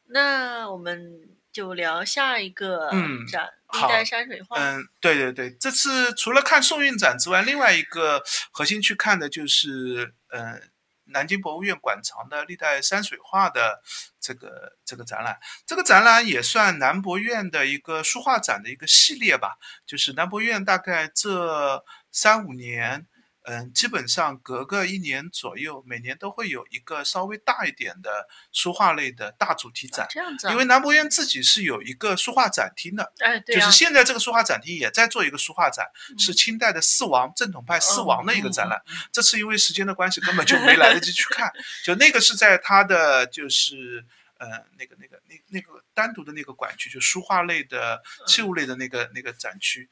[0.10, 2.90] 那我们就聊下一个
[3.32, 4.58] 展——历代山水画。
[4.58, 10.62] 嗯，对对对，这次除了看宋韵展之外，另外一个核心去看的就是，呃，
[11.08, 13.82] 南京博物院馆藏的历代山水画的
[14.20, 15.40] 这个这个展览。
[15.66, 23.08] 这个展览也算南博院的一个书画展的一个系列吧，就是南博院大概这三五年。
[23.50, 30.06] 嗯，基本上隔个一年左右，每年都会有一个稍微大一点的书画类的大主题展。
[30.10, 30.50] 这样子。
[30.50, 33.14] 因为南博院自己是有一个书画展厅的。
[33.20, 35.86] 哎，对就是现在这个书画展厅也在做一个书画展，
[36.20, 38.82] 是清代的四王正统派四王的一个展览。
[39.14, 41.50] 这次因为时间的关系，根本就没来得及去看。
[41.86, 44.06] 就那个是在他的就是
[44.40, 49.90] 呃那个那个那那个单独的那个馆区，就书画类的器物类的那个那个展区，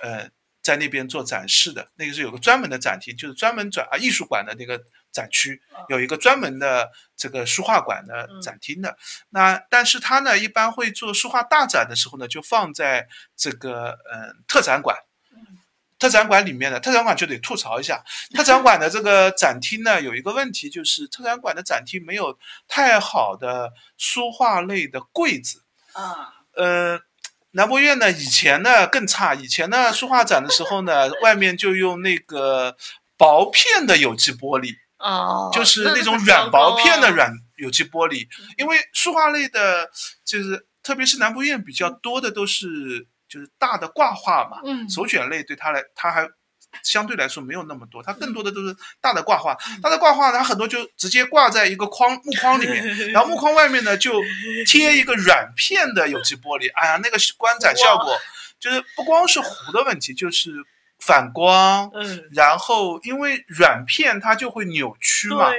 [0.00, 0.30] 呃。
[0.66, 8.98] 在那边做展示的那个是有个专门的展厅，就是专门转啊艺术馆的那个展区，有一个专门的这个书画馆的展厅的。
[9.30, 13.06] 那但是他呢，一般会做书画大展的时候呢，就放在
[13.36, 14.96] 这个嗯特展馆。
[16.00, 18.02] 特展馆里面的特展馆就得吐槽一下，
[18.34, 22.36] 特展馆的这个展厅呢，有一个问题就是特展馆的展厅没有
[22.66, 25.62] 太好的书画类的柜子
[25.92, 27.00] 啊，呃。
[27.56, 29.34] 南博院呢，以前呢更差。
[29.34, 32.76] 以前呢，书画展的时候呢， 外面就用那个
[33.16, 38.28] 薄片的有机玻璃，哦，就是那种软薄片的软有机玻璃。
[38.58, 39.90] 因为书画类的，
[40.24, 46.28] 就是特别是南博院比较多的都是就是大的挂画嘛，嗯，手卷类对他来，他还。
[46.82, 54.22] 相对来说没有那么多，它更多的都是大的挂画，大的挂画它很多就直接挂在一个框木框里面， 然后木框外面呢就
[54.66, 58.16] 贴一个软片的有机玻璃，哎呀，那个观展效果
[58.58, 60.50] 就是不光是糊的问题，就是
[60.98, 65.50] 反光，嗯，然后因为软片它就会扭曲嘛，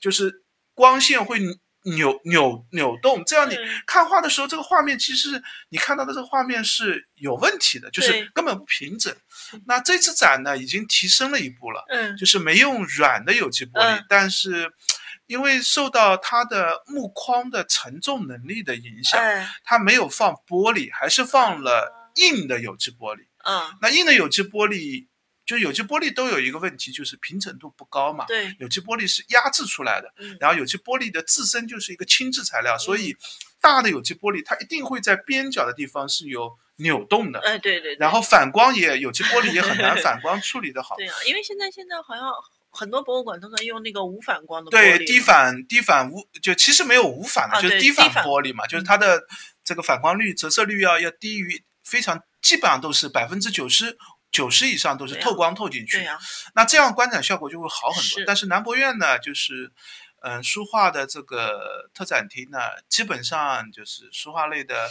[0.00, 0.42] 就是
[0.74, 1.38] 光线会。
[1.84, 3.56] 扭扭扭动，这样你
[3.86, 9.14] 看画的时候，这个画面其实你看到的这个画面是有问题的，就是根本不平整。
[9.66, 14.72] 那这次展呢，已经提升了一步了，嗯，就是没用软的有机玻璃，但是
[15.26, 19.20] 因为受到它的木框的承重能力的影响，
[19.62, 23.26] 它没有放玻璃，还是放了硬的有机玻璃。
[23.44, 25.06] 嗯，那硬的有机玻璃。
[25.46, 28.24] 就有机玻璃都有一个问题，就是平整度不高嘛。
[28.26, 33.14] 对，有机玻璃是压制出来的，然后有机玻璃的自身就是一个轻质材料，所以
[33.60, 37.40] 大的有机玻璃它一定会在边角的地方是有扭动的。
[37.40, 37.94] 哎，对对。
[37.96, 40.96] 然后反光也有机玻璃也很难 反光处理的好。
[40.96, 42.24] 对啊，因为现在现在好像
[42.70, 44.70] 很多博物馆都在用那个无反光的。
[44.70, 49.22] 对，低反低反无就其实没有无反的，就是低反玻璃嘛，就是它的
[49.62, 53.98] 这个反光率、折射率要要低于非常基本上都是百分之九十。
[54.34, 55.98] 九十以上都是透光透进去，
[56.56, 58.24] 那这样观展效果就会好很多。
[58.26, 59.70] 但是南博院呢，就是，
[60.22, 62.58] 嗯，书画的这个特展厅呢，
[62.88, 64.90] 基本上就是书画类的，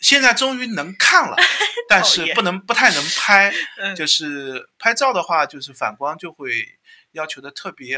[0.00, 1.36] 现在终于能看了，
[1.88, 3.54] 但是不能不太能拍，
[3.94, 6.50] 就是拍照的话，就是反光就会
[7.12, 7.96] 要求的特别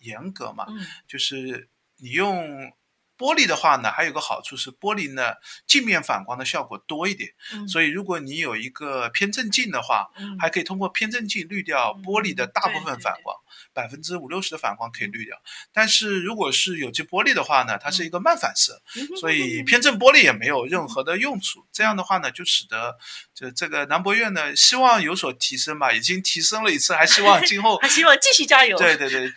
[0.00, 0.66] 严格嘛，
[1.08, 2.70] 就是你用。
[3.18, 5.34] 玻璃的话呢，还有个好处是玻璃呢
[5.66, 7.30] 镜面反光的效果多一点，
[7.68, 10.08] 所以如果你有一个偏振镜的话，
[10.38, 13.36] 还可以通过偏振镜滤掉玻璃的大部分反光，
[13.72, 15.36] 百分之五六十的反光可以滤掉。
[15.72, 18.80] 但是如果是有机玻璃的话呢，它是一个慢反射，
[19.20, 21.66] 所以偏振玻璃也没有任何的用处。
[21.72, 22.96] 这样的话呢，就使得
[23.34, 28.78] 就这个南博院呢希望有所提升吧，已经提升了一次，还希望今后 还希望继续加油。
[28.78, 29.28] 对对对，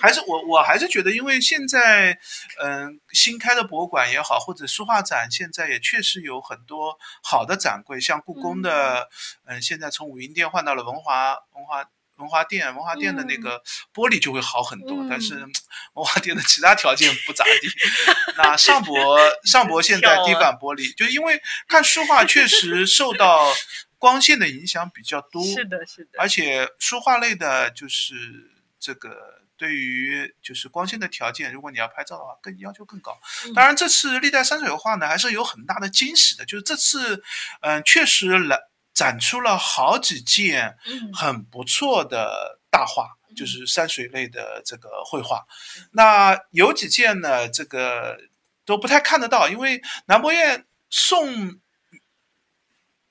[0.00, 2.18] 还是我我还是觉得，因为现在
[2.62, 3.00] 嗯。
[3.12, 9.08] 新开的博物馆也好，或者书画展，现在也确实有很多好的展柜，像故宫的，
[9.44, 11.84] 嗯，现在从武英殿换到了文华文华
[12.16, 15.06] 文华殿，文华殿的那个玻璃就会好很多。
[15.10, 15.34] 但是
[15.94, 17.68] 文华店的其他条件不咋地。
[18.38, 23.52] 那上博上博现在低反玻璃，就因为看书画确实受到
[23.98, 25.44] 光线的影响比较多。
[25.44, 26.10] 是的，是的。
[26.18, 28.50] 而且书画类的，就是
[28.80, 29.41] 这个。
[29.62, 33.16] 对于就是光线的条件，如果你要拍照的话，更要求更高。
[33.54, 36.44] 当然，这次历代山水画呢，还是有很大的惊喜的。
[36.44, 37.22] 就是这次，
[37.60, 38.58] 嗯，确实来
[38.92, 40.76] 展出了好几件
[41.14, 43.06] 很不错的大画，
[43.36, 45.46] 就是山水类的这个绘画。
[45.92, 48.18] 那有几件呢，这个
[48.64, 51.60] 都不太看得到，因为南博院宋。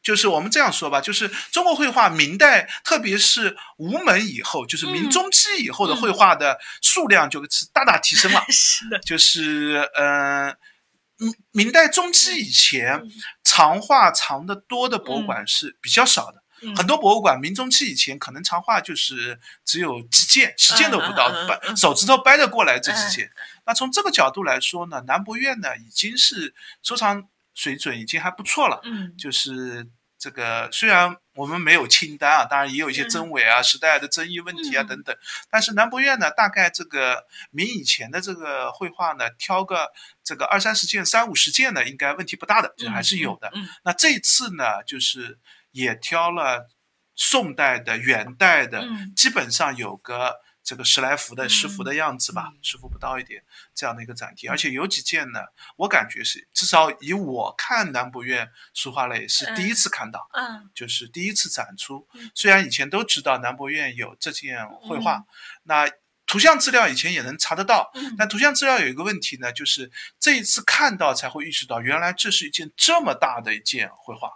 [0.04, 8.44] 就是我们这样说吧，就是中国绘画明代，特别是吴门以后，就是明中期以后的绘画的数量就是大大提升了。
[8.50, 10.56] 是的，就是呃，
[11.18, 13.04] 明明代中期以前，
[13.44, 16.42] 藏画藏的多的博物馆是比较少的。
[16.76, 23.32] 很多博物馆明中期以前可能藏画就是只有几件，十件都不到，掰手指头掰得过来这几件。
[23.66, 27.28] 那从这个角度来说呢，南博院呢已经是收藏。
[27.54, 29.88] 水准已经还不错了，嗯，就是
[30.18, 35.16] 这个虽然我们没有清单啊，当然也有一些真伪啊、时代的争议问题啊等等，
[35.50, 39.92] 但是南博院呢，大概这个明以前的这个绘画呢，挑个
[40.24, 43.52] 这个二三十件、三五十件呢，应该问题不大的，就还是有的。
[43.84, 45.40] 那这次呢，就是
[45.72, 46.70] 也挑了
[47.16, 48.86] 宋代的、元代的，
[49.16, 50.36] 基本上有个。
[50.72, 53.44] 这个十来幅的十幅的样子吧，十幅不到一点
[53.76, 55.42] 这样的一个展厅，而且有几件呢，
[55.76, 62.08] 我感觉是至少以我看南博院书画类是第一次看到，嗯，就是第一次展出。
[62.34, 65.26] 虽然以前都知道南博院有这件绘画，
[65.64, 65.92] 那。
[66.32, 74.32] 图像资料以前也能查得到，但图像资料有一个问题呢，就是这一次看到才会意识到，原来这是一件这么大的一件绘画。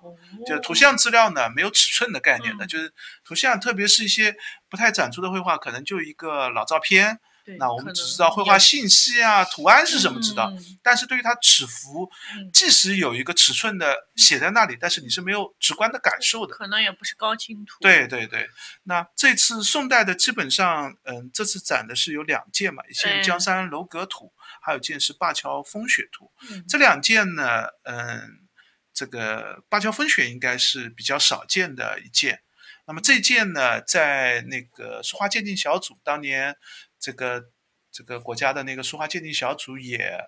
[0.46, 2.94] 就图像资料呢，没有尺寸的概念的，就是
[3.24, 4.36] 图像，特别是一些
[4.70, 7.22] 不太展出的绘画，可能就一个老照片。
[7.60, 12.10] 那我们只知道绘画信息啊，图案是什么知道，但是对于它尺幅，
[12.52, 17.78] 即使有一个尺寸的写在那里，但是你是没有直观的感受的，可能也不是高清图。
[17.82, 18.50] 对对对，
[18.84, 26.32] 那这次宋代的基本上，嗯，这次展的是有两件嘛，一件江山楼阁图，还有一件是灞桥风雪图。
[26.68, 28.48] 这两件呢，嗯，
[28.92, 32.42] 这个灞桥风雪应该是比较少见的一件。
[32.88, 36.58] 那么这件呢，在那个书画鉴定小组当年。
[37.06, 37.52] 这个
[37.92, 40.20] 这个国家的那个书画鉴定小组也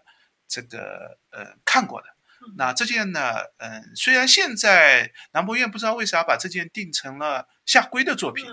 [0.47, 2.07] 这个呃看过的，
[2.55, 8.45] 那这件呢，嗯，虽然现在南博院不知道为啥把这件定成了夏圭的作品，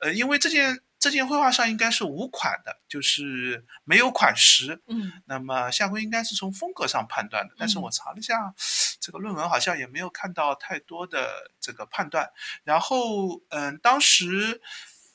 [0.00, 8.54] 呃，因为这件这件绘画上应该是无款的，就是没有款识，嗯，那么夏圭应该是从风格上判断的，但是我查了一下
[9.00, 12.30] 这个论文，好像也没有看到太多的这个判断，
[12.64, 14.60] 然后嗯，当时。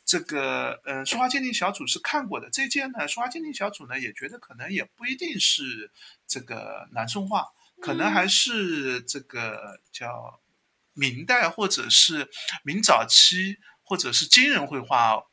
[0.08, 5.92] 这个呃，书画鉴定小组是看过的这件呢，书画鉴定小组呢也觉得可能也不一定是
[6.26, 7.44] 这个南宋画，
[7.82, 10.40] 可能还是这个叫
[10.94, 12.30] 明代或者是
[12.64, 15.24] 明早期或者是金人绘画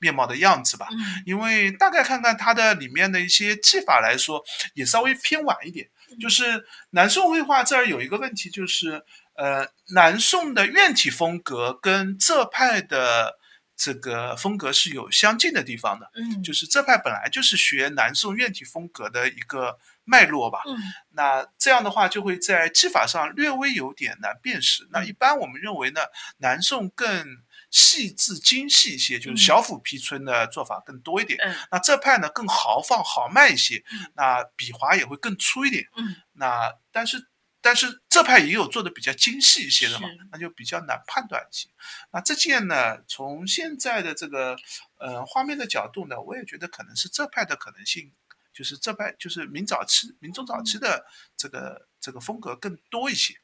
[0.00, 0.88] 面貌的样子吧。
[1.24, 4.44] 因为大概看看它的里面的一些技法来说，
[4.74, 5.88] 也稍微偏晚一点。
[6.18, 9.04] 就是南宋绘画这儿有一个问题，就是
[9.36, 13.38] 呃，南宋的院体风格跟浙派的。
[13.78, 20.76] 这个风格是有相近的地方的，嗯，就是浙派本来就是学南宋院体风格的一个脉络吧，嗯，
[21.10, 24.88] 那这样的话就会在技法上略微有点难辨识。
[24.90, 26.00] 那一般我们认为呢，
[26.38, 27.24] 南宋更
[27.70, 31.38] 细致精细一些，就是小斧劈皴的做法更多一点。
[31.40, 35.86] 嗯，那这派呢更豪放豪迈一些，嗯那笔划也会更粗一点。
[35.96, 37.28] 嗯，那但是。
[37.60, 41.68] 但是这派也有做的比较精细一些的嘛，那就比较难判断一些。
[42.12, 44.56] 那这件呢，从现在的这个
[44.98, 48.12] 呃画面的角度呢，我也觉得可能是这派的可能性，
[48.52, 51.04] 就是这派就是明早期、明中早期的
[51.36, 53.34] 这个这个风格更多一些。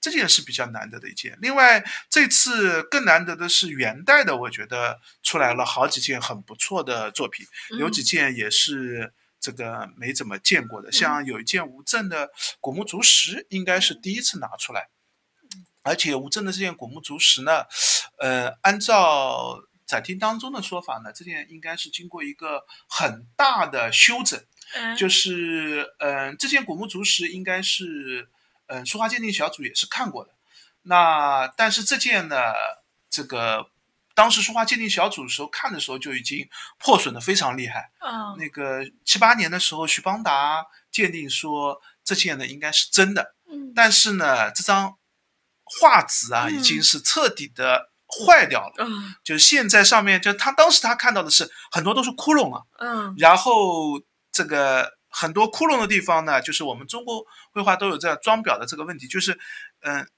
[0.00, 1.36] 这件是比较难得的一件。
[1.42, 7.46] 另外，这次更难得的是元代的，我觉得出来了好几件很不错的作品，
[7.78, 9.12] 有几件也是。
[9.40, 12.30] 这个没怎么见过的，像有一件无证的
[12.60, 14.88] 古木竹石，应该是第一次拿出来。
[15.82, 17.64] 而且无证的这件古木竹石呢，
[18.18, 24.42] 呃，按照展厅当中的说法呢，这件应该是经过一个很大的修整。
[24.96, 28.28] 就是，嗯，这件古木竹石应该是，
[28.66, 30.34] 嗯，书画鉴定小组也是看过的。
[30.82, 32.36] 那但是这件呢，
[33.08, 33.70] 这个。
[34.18, 37.92] 当时书画鉴定小组的时候看的时候就已经破损的非常厉害。
[38.00, 43.36] 嗯，那个七八年的时候，徐邦达鉴定说这件呢应该是真的。
[43.48, 44.98] 嗯，但是呢，这张
[45.62, 48.74] 画纸啊已经是彻底的坏掉了。
[48.78, 52.64] 嗯，就是现在上面就他当时他看到的是很多都是窟窿啊。
[52.80, 54.02] 嗯，然后
[54.32, 59.38] 这个很多窟窿的地方呢，就是我们中国绘画都有这样装裱的这个问题，就是
[59.82, 60.08] 嗯。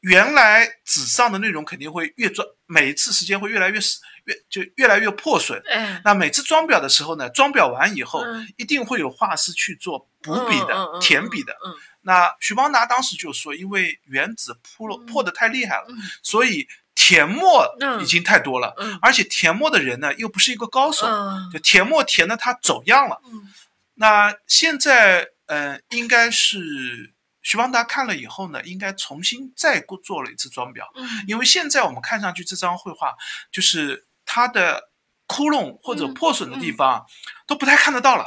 [0.00, 3.78] 原来纸上的内容肯定会越装，每一次时间会越来越
[4.24, 5.62] 越就越来越破损。
[5.68, 8.24] 哎，那每次装裱的时候呢，装裱完以后，
[8.56, 11.52] 一定会有画师去做补笔的、填笔的。
[11.64, 15.86] 嗯，那徐邦达当时就说，因为原纸破了破的太厉害了，
[16.22, 17.66] 所以填墨
[18.00, 21.06] 已经太多了，而且填墨的人呢又不是一个高手，
[21.52, 23.20] 就填墨填的他走样了。
[23.94, 25.28] 那现在。
[25.52, 33.14] 嗯，应该是徐邦达看了以后呢，应该重新再过做了一次装裱，嗯，因为现在我们看上去这张绘画
[33.50, 34.88] 就是它的。
[35.32, 37.06] 窟窿或者破损的地方
[37.46, 38.24] 都不太看得到了，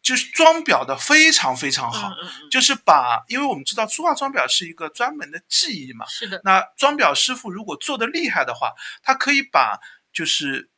[0.00, 2.12] 就是装裱的非常非常好，
[2.48, 6.40] 就是把，因为我们知道书画装裱是一个专门的技艺嘛，是的。
[6.44, 8.72] 那装裱师傅如果做的厉害的话，
[9.02, 9.80] 他可以把
[10.12, 10.70] 就是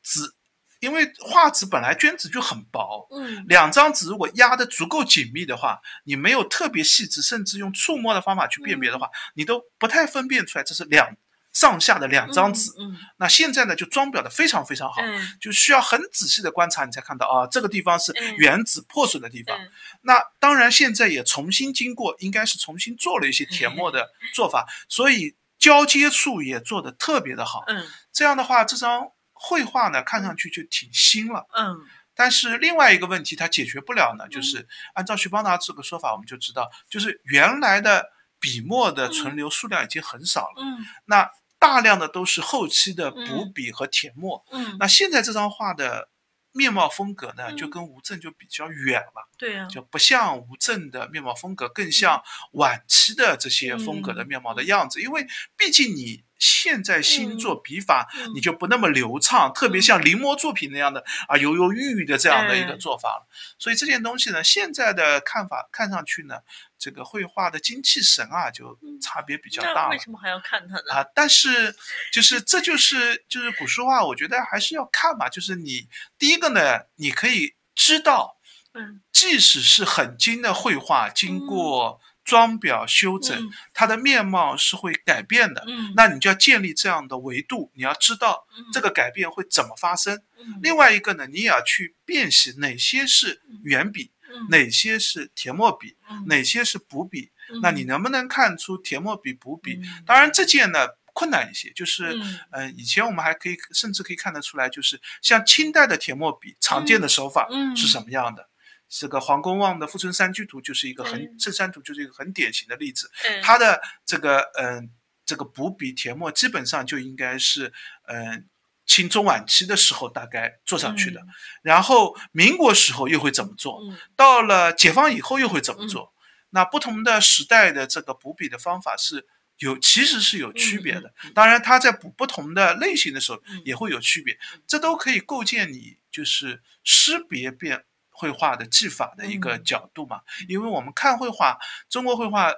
[0.00, 0.32] 纸，
[0.80, 11.16] 因为画纸本来绢纸就很薄，嗯，两张纸如果压得足够紧密的话，你没有特别细致，甚至用触摸的方法去辨别的话，你都不太分辨出来这是两。
[11.52, 15.02] 上下的两张纸，嗯，那现在呢就装裱的非常非常好，
[15.40, 19.58] 就需要很仔细的观察，你才看到啊，这个地方是原纸破损的地方。
[20.02, 27.64] 那当然现在也重新经过，应该是重新做了一些填墨的做法，所以交接处也做得特别的好。
[27.66, 29.10] 嗯，这样的话，这张
[29.40, 31.46] 绘画呢看上去就挺新了。
[31.56, 31.78] 嗯，
[32.14, 40.62] 但是另外一个问题它解决不了呢，就是按照徐邦达这个说法，我们就知道，就是原来的笔墨的存留数量已经很少了。
[40.62, 41.30] 嗯，那。
[41.62, 46.08] 大量的都是后期的补笔和填墨，嗯，那现在这张画的
[46.52, 52.22] 面貌风格呢，就跟吴镇就比较远了，对呀，就不像吴镇的面貌风格，更像
[52.52, 55.26] 晚期的这些风格的面貌的样子，因为
[55.58, 56.24] 毕竟你。
[56.40, 63.28] 现在新作笔法你就不那么流畅，特别像临摹作品那样的啊，犹犹豫豫的这样的一个做法了。
[63.58, 66.36] 所以这件东西呢，现在的看法看上去呢，
[66.78, 69.90] 这个绘画的精气神啊，就差别比较大了。
[69.90, 70.94] 为什么还要看它呢？
[70.94, 71.76] 啊，但是
[72.10, 75.28] 就是这就是就是古书画，我觉得还是要看嘛。
[75.28, 75.86] 就是你
[76.18, 78.38] 第一个呢，你可以知道，
[78.72, 82.00] 嗯，即使是很精的绘画，经过。
[82.30, 85.64] 装裱修整，它的面貌是会改变的。
[85.66, 90.22] 嗯，那你就要建立这样的维度，你要知道这个改变会怎么发生。
[90.38, 94.12] 嗯，另外一个呢，你也要去辨析哪些是圆笔，
[94.48, 97.32] 哪些是填墨笔，哪些是补笔。
[97.62, 99.80] 那你能不能看出填墨笔、补笔？
[100.06, 102.16] 当然这件呢困难一些，就是
[102.52, 108.48] 嗯，以前我们还可以甚至可以看得出来，就是像清代的填墨笔常见的手法是什么样的。
[108.90, 113.08] 这个黄公望的《富春山居图》就是一个很《镇山图》就是一个很典型的例子。
[113.40, 114.90] 它的这个嗯，
[115.24, 117.72] 这个补笔填墨基本上就应该是
[118.08, 118.48] 嗯
[118.84, 121.22] 清中晚期的时候大概做上去的。
[121.62, 123.80] 然后民国时候又会怎么做？
[124.16, 126.12] 到了解放以后又会怎么做？
[126.50, 129.24] 那不同的时代的这个补笔的方法是
[129.58, 131.14] 有其实是有区别的。
[131.32, 134.36] 当然，它在补不同的类型的时候也会有区别。
[134.66, 137.84] 这都可以构建你就是识别变。
[138.20, 141.56] 绘画的技法的一个角度嘛，因为我们看绘画，
[141.88, 142.52] 中国绘画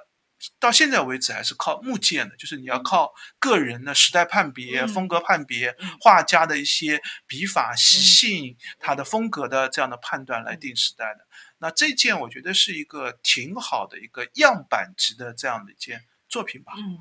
[0.59, 11.25] 到现在为止还是靠目见的，就是你要靠个人的时代判别、风格判别，画家的一些笔法习性、他的风格的这样的判断来定时代的。
[11.59, 16.73] 那这件我觉得是一个挺好的一个样板级的这样的一件作品吧。
[16.75, 16.99] 嗯，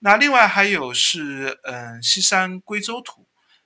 [0.00, 3.22] 那另外还有是嗯《西山归州图》。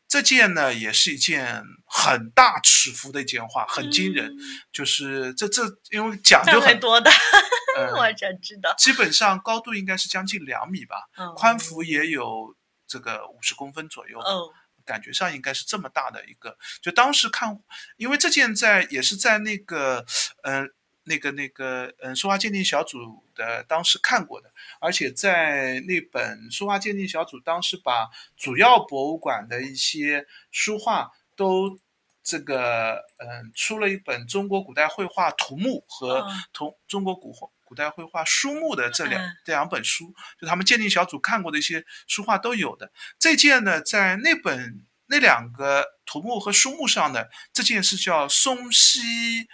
[0.08, 4.34] 这件呢，也是一件很大尺幅的一件画，很惊人。
[4.72, 7.10] 就是这这，因为讲究很多的，
[7.94, 8.74] 我想知道。
[8.78, 10.96] 基本上高度应该是将近两米吧，
[11.36, 12.56] 宽幅也有
[12.86, 14.18] 这个五十公分左右。
[14.20, 14.40] 嗯，
[14.86, 16.56] 感觉上应该是这么大的一个。
[16.80, 17.60] 就当时看，
[17.98, 20.06] 因为这件在也是在那个，
[20.42, 20.72] 嗯。
[21.08, 31.78] 那个那个，嗯，书画鉴定小组的当时看过的，而且在那本书画鉴定小组当时把主要博物馆的一些书画都
[32.22, 36.20] 这个，嗯，出了一本《中国古代绘画图目》和
[36.52, 37.34] 《同中国古
[37.64, 42.92] 古代绘画书目》的这两这两本书，就他们鉴定小组看过的一些书画都有的。
[43.18, 49.48] 这件呢，在那本那两个图目和书目上呢这件是叫松溪。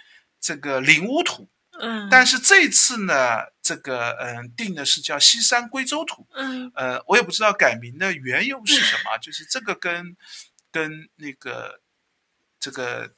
[0.45, 10.15] 这个灵乌土，嗯，但是这次呢，这个嗯定的是叫西山归州土，嗯，呃，我也不知道改名的缘由是什么， 就是这个跟
[10.71, 11.81] 跟那个
[12.59, 13.15] 这个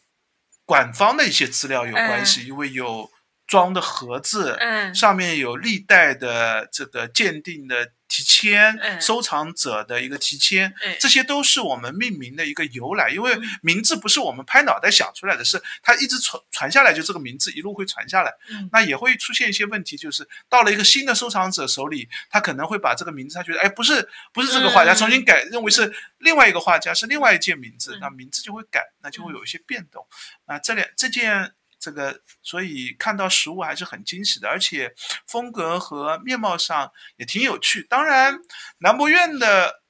[0.64, 3.12] 馆方的一些资料有关系，因为有
[3.48, 7.91] 装的盒子，嗯，上面有历代的这个鉴定的。
[8.10, 13.10] 题签，收藏者的一个题签，这些都是我们命名的一个由来。
[13.10, 18.32] 因为名字不是我们拍脑袋想出来的，是它一直传传下来，就这个名字一路会传下来。
[18.72, 30.08] 那也会出现一些问题，就是到了一个新的收藏者手里，他可能会把这个名字，他觉得哎，不是不是这个画家，重新改，认为是另外一个画家，是另外一件名字，那名字就会改，那就会有一些变动。
[30.48, 31.52] 那这两这件。
[31.80, 34.94] 这个，所以看到实物还是很惊喜的，而且
[35.28, 37.84] 风格和面貌上也挺有趣。
[37.84, 38.40] 当然，
[38.80, 39.82] 南博院的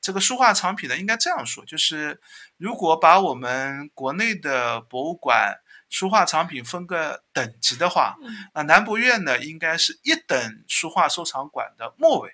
[0.00, 2.20] 这个书画藏品呢，应该这样说，就是
[2.56, 5.58] 如果把我们国内的博物馆
[5.90, 8.16] 书画藏品分个等级的话，
[8.54, 12.32] 那南博院呢应该是一等书画收藏馆的末尾，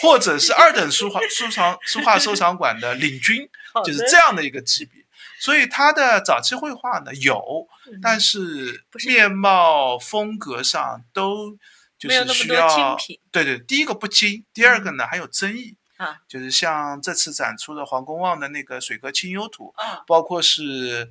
[0.00, 3.48] 或者是二等书画收藏书画收藏馆的领军，
[3.84, 5.01] 就是这样的一个级别。
[5.42, 7.66] 所以他的早期绘画呢有，
[8.00, 11.58] 但是面貌风格上都
[11.98, 12.96] 就是需要
[13.32, 15.76] 对对，第一个不精，第二个呢还有争议。
[16.28, 19.74] 就是像这次展出的黄公望的那个水阁清幽图，
[20.06, 21.08] 包括是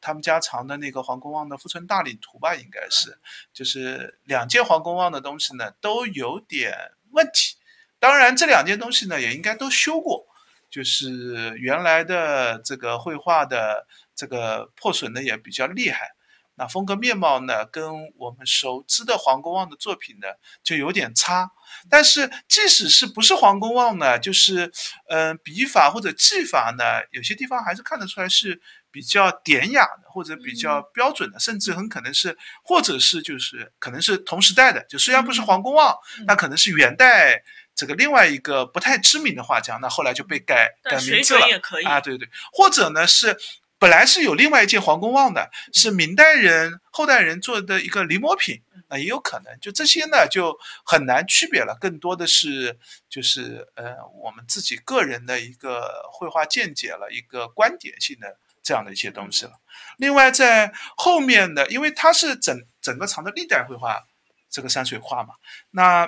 [0.00, 3.18] 他们家藏的那个黄公望的富春大理图吧，应该是，
[3.52, 7.56] 就是两件黄公望的东西呢都有点问题。
[7.98, 10.26] 当然，这两件东西呢也应该都修过，
[10.70, 16.10] 就是原来的这个绘画的这个破损的也比较厉害。
[16.56, 20.28] 那风格面貌呢，跟我们熟知的黄公望的作品呢
[20.62, 21.50] 就有点差。
[21.88, 24.70] 但是即使是不是黄公望呢，就是
[25.08, 28.60] 嗯笔法或者技法呢，有些地方还是看得出来是
[28.90, 34.84] 比较典雅的，或者比较标准的，甚至很可能是，或者是就是可能是同时代的。
[34.84, 35.96] 就虽然不是黄公望，
[36.26, 37.42] 那可能是元代
[37.74, 41.46] 这个另外一个不太知名的画家，那后来就被改改名字了
[41.86, 43.36] 啊，对对，或者呢是。
[43.80, 48.60] 本来是有另外一件黄公望的，是明代人后代人做的一个临摹品，
[48.90, 49.58] 那也有可能。
[49.58, 50.54] 就这些呢，就
[50.84, 51.74] 很难区别了。
[51.80, 59.52] 更多的是就是呃，我们自己个人的一个绘画见解了，一个观点性的这样的一些东西了。
[59.96, 64.04] 另外在后面的，因为它是整整个藏的历代绘画，
[64.50, 65.36] 这个山水画嘛，
[65.70, 66.06] 那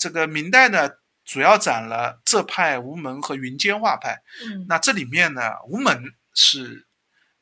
[0.00, 0.90] 这个明代呢，
[1.24, 4.20] 主要展了浙派、吴门和云间画派。
[4.44, 6.88] 嗯，那这里面呢，吴门是。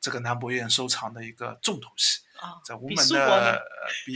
[0.01, 3.63] 这个南博院收藏的一个重头戏啊，在吴门的
[4.07, 4.15] 比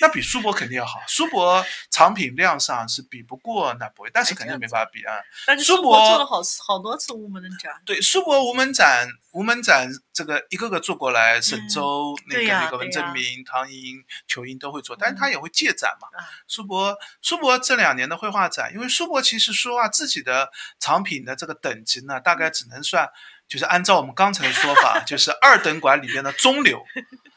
[0.00, 5.14] 那比苏博肯定要好，苏博藏品量上是比不过那博院，但是肯定没法比啊。
[5.46, 16.08] 但是苏博做了好好多次吴门的展，对，苏博吴门展，吴门展这个一个个做过来，沈周那个那个文征明、唐寅、裘英都会做，但是他也会借展嘛。
[16.46, 23.10] 苏博苏博这两年的绘画展，因为苏博其实说话自己的藏品的这个等级呢，大概只能算。
[23.48, 26.84] 就是按照我们刚才的说法，就是二等馆里边的中流，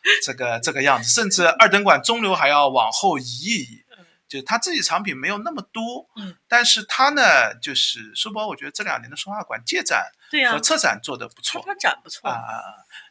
[0.24, 3.84] 这个这个样子，甚至二等馆中流还要往后移一移。
[4.28, 10.10] 就是他自己藏品没有那么多，嗯，但是他呢，就是书包，我觉得这两年的书画馆借展
[10.54, 12.40] 和策展做的不错，他展不错啊。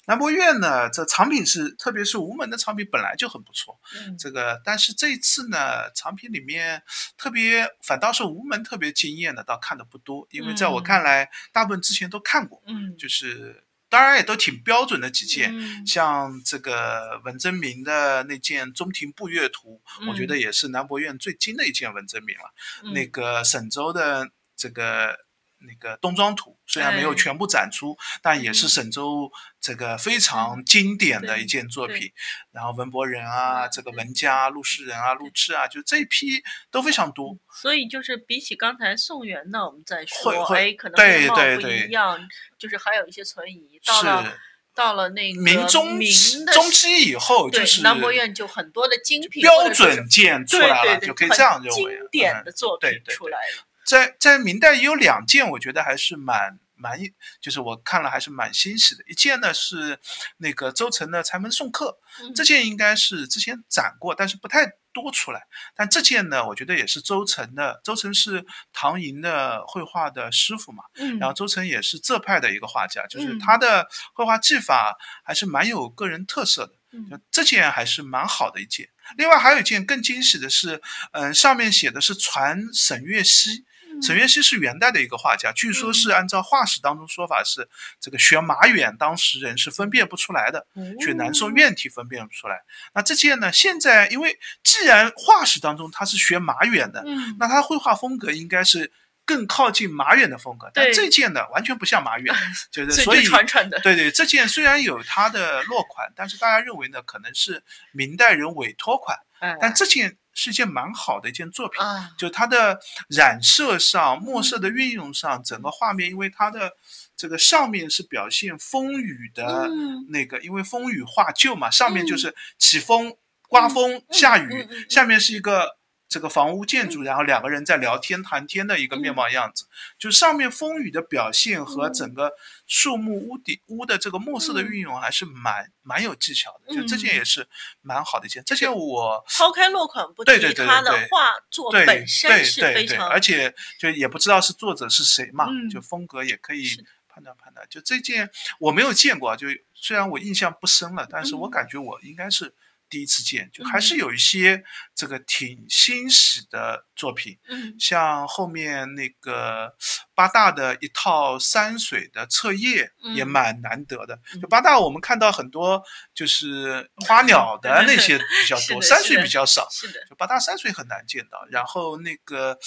[0.07, 6.83] 南博院呢，这藏品是，特别是吴门的藏品本来就很不错，嗯，这个，但是这一次呢，藏品里面
[7.19, 13.63] 特别反倒是吴门特别惊艳的，倒看的不多，因为在我看来，大部分之前都看过，嗯，就是。
[13.91, 15.53] 当然也都挺标准的几件，
[15.87, 22.93] 像这个文征明的那件《中庭步月图》，我觉得也是南博院最精的一件文征明了。
[22.95, 25.29] 那个沈周的这个。
[25.61, 29.31] 那个冬装图虽然没有全部展出，但也是沈周
[29.61, 32.13] 这个非常经典的一件作品。
[32.51, 37.37] 然后文博人啊，这个文家、陆世人啊、陆赤啊，就这一批都非常多。
[37.53, 42.19] 所以就是比起刚才宋元呢，我们再说，哎，可能面貌不一样，
[42.59, 43.79] 就是还有一些存疑。
[43.85, 44.39] 到了
[44.75, 46.11] 到了那个明中明
[46.47, 51.97] 中期以后，就是南博院就很多的精品标准件出来了，就可以这样认为。
[51.97, 53.67] 经典的作品出来了。
[53.91, 56.97] 在在明代也有两件，我觉得还是蛮蛮，
[57.41, 59.03] 就是我看了还是蛮欣喜的。
[59.09, 59.99] 一件呢是
[60.37, 61.99] 那个周成的《柴门送客》，
[62.37, 65.43] 这件应该是之前展过，但是不太多出来。
[65.75, 67.81] 但这件呢，我觉得也是周成的。
[67.83, 70.85] 周成是唐寅的绘画的师傅嘛，
[71.19, 77.21] 然后周成也是浙派的一个画家，就是他的绘画技法还是蛮有个人特色的。
[77.31, 78.89] 这件还是蛮好的一件。
[79.17, 80.81] 另外还有一件更惊喜的是，
[81.11, 83.65] 嗯，上面写的是传沈月溪。
[84.03, 87.69] 沈约溪是元代的一个画家，据说是按照画史当中说法是
[88.01, 90.67] 这个学马远当时人是分辨不出来的，
[91.01, 92.63] 学南宋院体分辨不出来。
[92.95, 97.05] 那这件呢，现在因为既然画史当中他是学马远的，
[97.39, 98.93] 那他绘画风格应该是
[99.25, 100.71] 更靠近马远的风格。
[100.73, 102.35] 但这件呢，完全不像马远，
[102.73, 103.79] 就是所以传传的。
[103.81, 107.63] 对对，这件虽然有它的落款，但是大家认为呢，可能是
[107.93, 109.19] 明代人委托款。
[109.61, 110.17] 但这件。
[110.41, 111.83] 是一件蛮好的一件作品，
[112.17, 116.73] 就它的染色上、墨色的运用上，整个画面，因为它的
[117.17, 119.69] 这个上面是表现风雨的
[120.09, 123.15] 那个，因为风雨画旧嘛，上面就是起风、
[123.49, 125.80] 刮风、下雨，下面是一个。
[126.11, 132.33] 这个房屋建筑，然后两个人在聊天谈天的一个面貌样子，就上面风雨的表现和整个
[132.67, 136.75] 树木屋顶屋的这个墨色的运用，还是蛮蛮有技巧的。
[136.75, 137.49] 就这件也是
[137.81, 138.43] 蛮好的一件。
[138.45, 146.67] 这件我抛开落款不提，他的画作本身是非常，而且就也不知道是作者是谁嘛，就风格也可以
[147.09, 152.53] 判断判断，就这件我没有见过，就虽然我印象不深了，但是我感觉我应该是。
[152.91, 154.63] 第一次见，就还是有一些
[154.95, 159.75] 这个挺欣喜的作品，嗯，像后面那个
[160.15, 164.19] 八大的一套山水的册页也蛮难得的。
[164.43, 165.83] 就八大，我们看到很多
[166.13, 169.69] 就是花鸟的那些比较 多，山水比较少。
[169.71, 171.47] 是的，就八大山水很难见到。
[171.51, 172.59] 然后那个，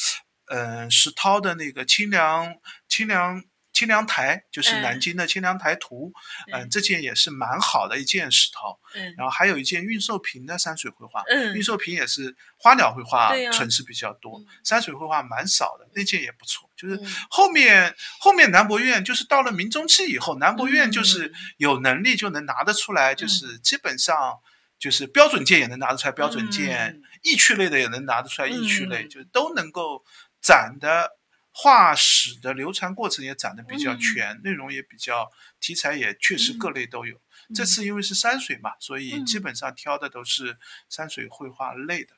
[0.45, 2.55] 嗯，石涛的那个清凉
[2.87, 3.43] 清凉。
[3.73, 6.13] 清凉台就是南京的清凉台图，
[6.51, 16.69] 嗯，这件也是蛮好的一件石头，嗯，然后还有一件运寿平的山水绘画，嗯，运寿平也是花鸟绘画纯是比较多，山水绘画蛮少的，那件也不错。
[16.77, 16.99] 就是
[17.29, 24.37] 后面后面南博院就是到了明中期以后，南博院就是有能力就能拿得出来，就是基本上
[24.77, 30.05] 就是标准件也能拿得出来，标准件意趣类的也能拿得出来，意趣类就都能够
[30.41, 31.17] 展的。
[31.55, 37.21] 画史的流传过程也展得比较全，内容也比较，题材也确实各类都有。
[37.53, 40.57] 这次因为是山水嘛，所以基本上挑的都是
[40.89, 42.15] 山水绘画类的，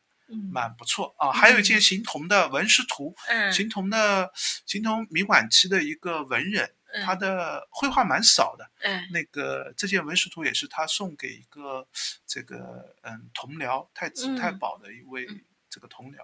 [0.54, 1.34] 蛮不错啊。
[1.34, 3.14] 还有一件形同的文石图，
[3.52, 4.32] 形同的
[4.66, 6.74] 形同明晚期的一个文人，
[7.04, 8.72] 他的绘画蛮少的。
[8.80, 9.10] 嗯。
[9.12, 11.86] 那个这件文石图也是他送给一个
[12.26, 15.28] 这个嗯同僚太子太保的一位
[15.70, 16.20] 这个同僚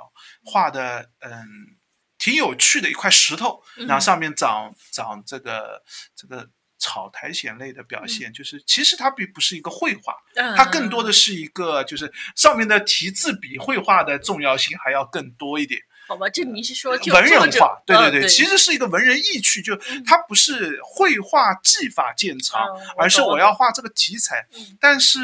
[0.46, 1.76] 画的，嗯。
[2.22, 5.82] 挺有趣的一块石头，然后上面长长这个
[6.16, 6.48] 这个
[6.78, 10.16] 草苔藓类的表现，就是其实它并不是一个绘画，
[10.56, 15.82] 它更多的是一个就是上面的题字比绘画的重要性还要更多一点。
[16.08, 17.82] 好吧，这你是说文人画？
[17.88, 22.62] 对对对，其实是一个文人意趣，就它不是绘画技法见长，
[22.98, 24.46] 而是我要画这个题材。
[24.80, 25.20] 但是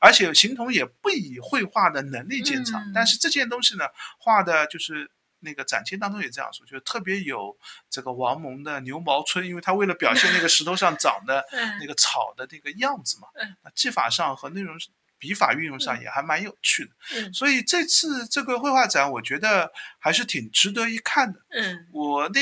[0.00, 3.84] 而且形同也不以绘画的能力见长，但是这件东西呢，
[4.16, 5.10] 画的就是。
[5.46, 7.56] 那个展厅当中也这样说，就是特别有
[7.88, 11.46] 这个王蒙的牛毛村，因为他为了表现那个石头上长的
[11.80, 13.28] 那个草的那个样子嘛，
[13.74, 14.76] 技法上和内容
[15.18, 16.90] 笔法运用上也还蛮有趣的。
[17.32, 21.40] 所以这次这个绘画展，我觉得还是挺值得一看的。
[21.50, 22.40] 嗯，我那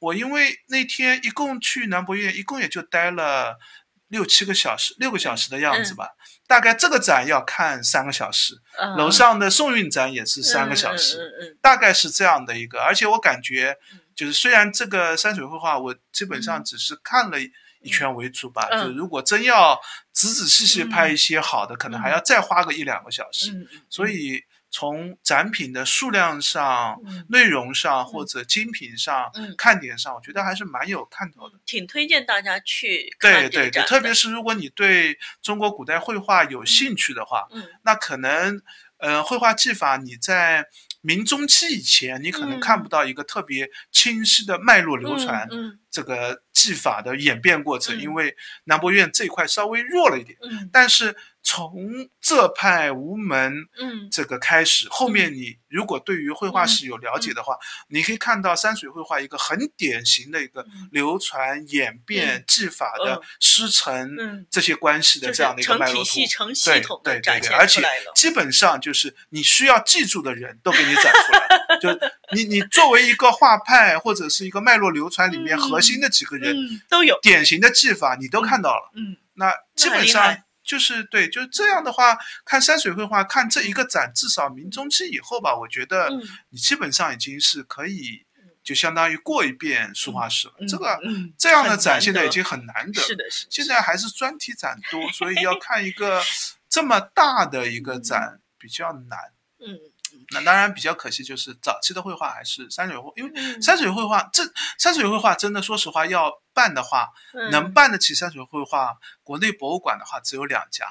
[0.00, 3.58] 我因为那天一共去南博院，一共也就待了
[4.10, 6.10] 六七个小时，六个小时的样子吧。
[6.46, 8.54] 大概这个展要看三个小时，
[8.98, 12.80] 楼上的宋韵展也是三个小时，大概是这样的一个。
[12.80, 13.76] 而且我感觉，
[14.14, 19.80] 就是虽然这个山水绘画我基本上只是看了一圈为主吧，就如果真要
[20.12, 23.50] 仔仔细细拍一些好的，可能还要再花个一两个小时。
[23.88, 24.44] 所以。
[24.70, 31.58] 从展品的数量上、内容上或者精品上、看点上，我觉得还是蛮有看头的。
[31.66, 37.48] 挺推荐大家去对对对，特别是如果你对中国古代绘画有兴趣的话，
[37.82, 38.62] 那可能，
[38.98, 40.66] 呃，绘画技法你在。
[41.02, 45.48] 明中期以前，你可能看不到一个特别清晰的脉络流传，
[45.90, 50.36] 这个技法的演变过程，因为南博院这一块稍微弱了一点。
[50.70, 54.10] 但是从浙派吴门嗯。
[54.12, 57.56] 这个开始，后面你如果对于绘画史有了解的话，
[57.88, 66.10] 你可以看到山水绘画一个很典型的一个流传演变技法的师承这些关系的这样的一个脉络图。
[66.66, 67.82] 对对对对，而且
[68.14, 70.90] 基本上就是你需要记住的人都给你。
[70.90, 71.88] 你展出来，就
[72.34, 76.52] 你你作为一个画派或者是一个脉络流传里面核心的几个人
[76.88, 77.16] 都有。
[77.22, 78.90] 典型的技法，你都看到了。
[78.96, 80.36] 嗯，那基本上
[80.70, 86.08] 就是对，就是这样的话，看山水绘画，看这一个展，至少明中期以后吧，我觉得
[86.50, 88.24] 你基本上已经是可以，
[88.62, 90.54] 就相当于过一遍书画史了。
[90.68, 90.96] 这个
[91.36, 93.48] 这样的展现在已经很难得，是的，是。
[93.50, 96.22] 现在还是专题展多，所以要看一个
[96.68, 99.18] 这么大的一个展比较难。
[99.58, 99.89] 嗯。
[100.32, 104.44] 那当然比较可惜，就是早期的绘画还是山水绘，因为山水绘画这
[104.78, 107.08] 山水绘画真的说实话要办的话，
[107.50, 110.86] 能办得起山水绘画，国内博物馆的话只有两家，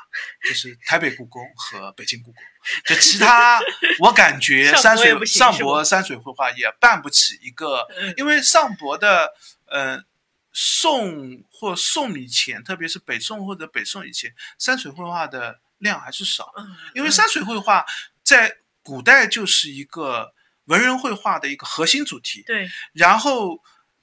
[0.46, 2.44] 就是台北故宫和北京故宫。
[2.86, 3.62] 就其他，
[4.00, 7.88] 我感觉山水上博山水绘画也办不起一个，
[8.18, 9.34] 因为上博的
[9.68, 10.04] 呃
[10.52, 16.54] 宋或宋以前，特别是北宋或者北宋以前，山水绘画的量还是少，
[16.94, 17.86] 因为山水绘画
[18.22, 18.58] 在。
[18.84, 20.34] 古代就是一个
[20.66, 22.70] 文人绘画的一个核心主题，对。
[22.94, 23.60] 然后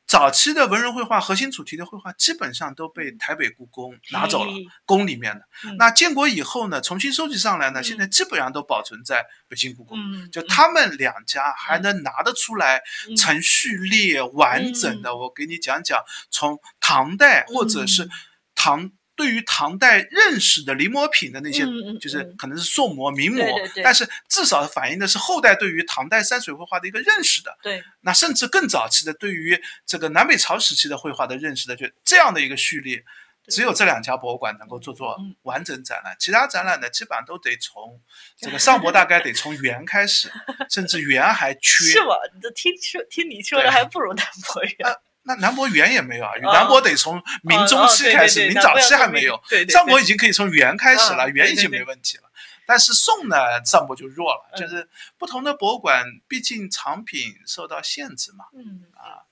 [0.06, 4.52] 早期的文人绘画核心主题的绘画基本上都被台北故宫拿走了，
[4.84, 5.48] 宫里面的。
[5.78, 9.98] 那建国以后呢，重新收集上来呢，现在基本上都保存在北京故宫。
[10.30, 12.82] 就他们两家还能拿得出来
[13.16, 18.08] 程序列完整的，我给你讲讲，从唐代或者是
[18.54, 18.92] 唐。
[19.16, 21.64] 对于唐代认识的临摹品的那些，
[21.98, 27.56] 就是嗯可能是宋摹、明对摹，对对但是至少反映的是后代对于唐代山水绘画的一个认识的。
[27.62, 33.02] 对，那甚至更早期的对于这个南北朝时期的绘画的认识的，就这样的一个序列，
[33.48, 37.98] 只有这两家博物馆能够做做嗯完整展览，其他展览呢，基本上都得从
[38.38, 40.30] 这个上博大概得从元开始，
[40.68, 41.86] 甚至元还缺。
[41.86, 42.14] 是吗？
[42.34, 44.96] 你这听说听你说的还不如南博园。
[45.26, 49.42] 那南博元也没有啊，哦南博得从明中期开始，明早期还没有。
[49.48, 52.22] 对对对上博已经可以从元开始了，嗯元已经没问题了。
[52.64, 58.44] 但是宋呢，上博就弱了，嗯就是不同的博物馆，毕竟藏品受到限制嘛。
[58.54, 59.22] 嗯啊，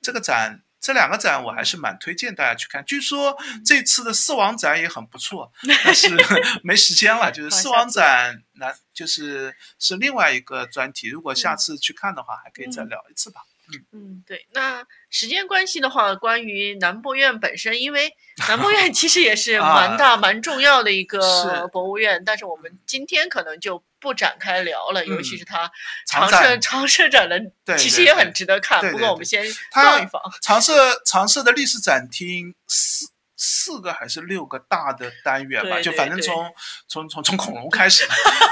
[0.00, 2.84] 这个展，这两个展我还是蛮推荐大家去看。
[2.84, 5.52] 据说嗯这次的四王展也很不错，
[5.84, 6.08] 但是
[6.62, 7.32] 没时间了。
[7.32, 11.08] 就是四王展，那就是是另外一个专题。
[11.08, 13.42] 如果下嗯次去看的话，还可以再嗯聊一次吧。
[13.44, 13.57] 嗯，
[14.26, 14.46] 对。
[14.52, 18.12] 那时间关系的话，关于南博院本身，因为
[18.48, 25.70] 南博院其实也是蛮大、蛮重要的一个博物院，但是我们今天可能就不展开聊了，尤其嗯是它
[26.06, 28.80] 常常设展常设展的，对其实也很值得看。
[28.90, 30.22] 不过我们先放一放。
[30.40, 33.06] 常设常设的历史展厅四
[33.38, 36.52] 四个还是六个大的单元吧，就对对对反正从
[36.88, 38.04] 从从从恐龙开始，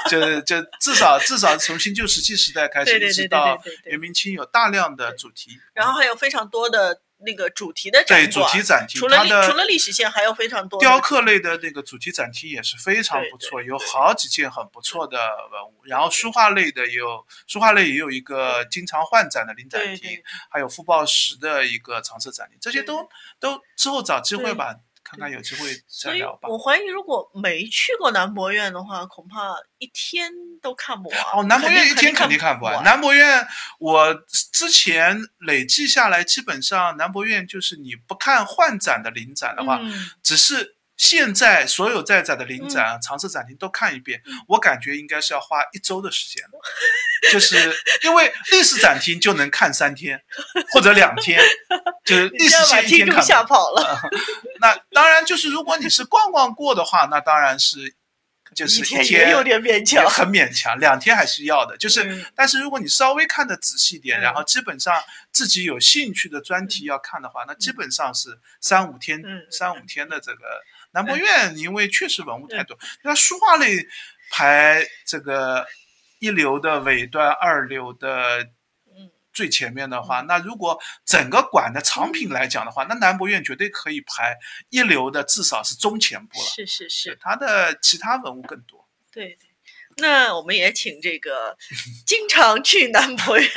[0.08, 5.60] 就就至少至少从新旧石器时代开始，一直到元明清有大量的主题。
[5.74, 15.18] 然后还有非常多的那个主题的展对主题展厅，除了它的除了历史线，还有非常多雕刻类的那个主题展厅也是非常不错，有好几件很不错的
[15.50, 15.84] 文物。
[15.84, 23.08] 然后书画类的也有，书画类也有一个经常换展的临展厅还有傅抱石的一个常设展厅，这些都
[23.40, 24.76] 都之后找机会吧，
[25.08, 25.70] 看看有机会
[26.02, 26.48] 再聊吧。
[26.48, 31.20] 我怀疑，如果没去过南博院的话，恐怕一天都看不完。
[31.32, 32.74] 哦，南博院一天肯肯定看不完。
[32.74, 32.84] 完。
[32.84, 33.46] 南博院
[33.78, 34.12] 我
[34.52, 44.32] 之前累计下来，基本上南博院就是你不看换展的临展的话，嗯只是现在所有在展的临展、常设展厅都看一遍，嗯。
[44.48, 46.58] 我感觉应该是要花一周的时间的，
[47.32, 47.56] 就是
[48.02, 50.22] 因为历史展厅就能看三天
[50.70, 51.40] 或者两天，
[52.04, 54.00] 就是 历史你这样把线一天看吓跑了。
[54.60, 57.94] 那当然就是如果你是逛逛过的话，那当然是
[58.54, 60.08] 就是一一天也有点勉也强。
[60.08, 61.76] 很勉强，两天还是要的。
[61.76, 62.24] 就是，嗯。
[62.34, 69.46] 但是如果你稍微看的仔细点，嗯然后基本上自己有兴趣的专题要看的话，那基本上是三五天，嗯。
[69.50, 70.62] 三五天的这个
[70.96, 73.86] 南博院，因为确实文物太多，那书画类
[74.30, 75.66] 排这个
[76.20, 78.48] 一流的尾端，二流的
[78.86, 84.38] 嗯最前面的话，那如果整个馆的藏品来讲的话，那南博院绝对可以排
[84.70, 86.46] 一流的，至少是中前部了。
[86.46, 88.88] 是是是，它的其他文物更多。
[89.12, 89.50] 对对。
[89.98, 91.56] 那我们也请这个
[92.06, 93.48] 经常去南博院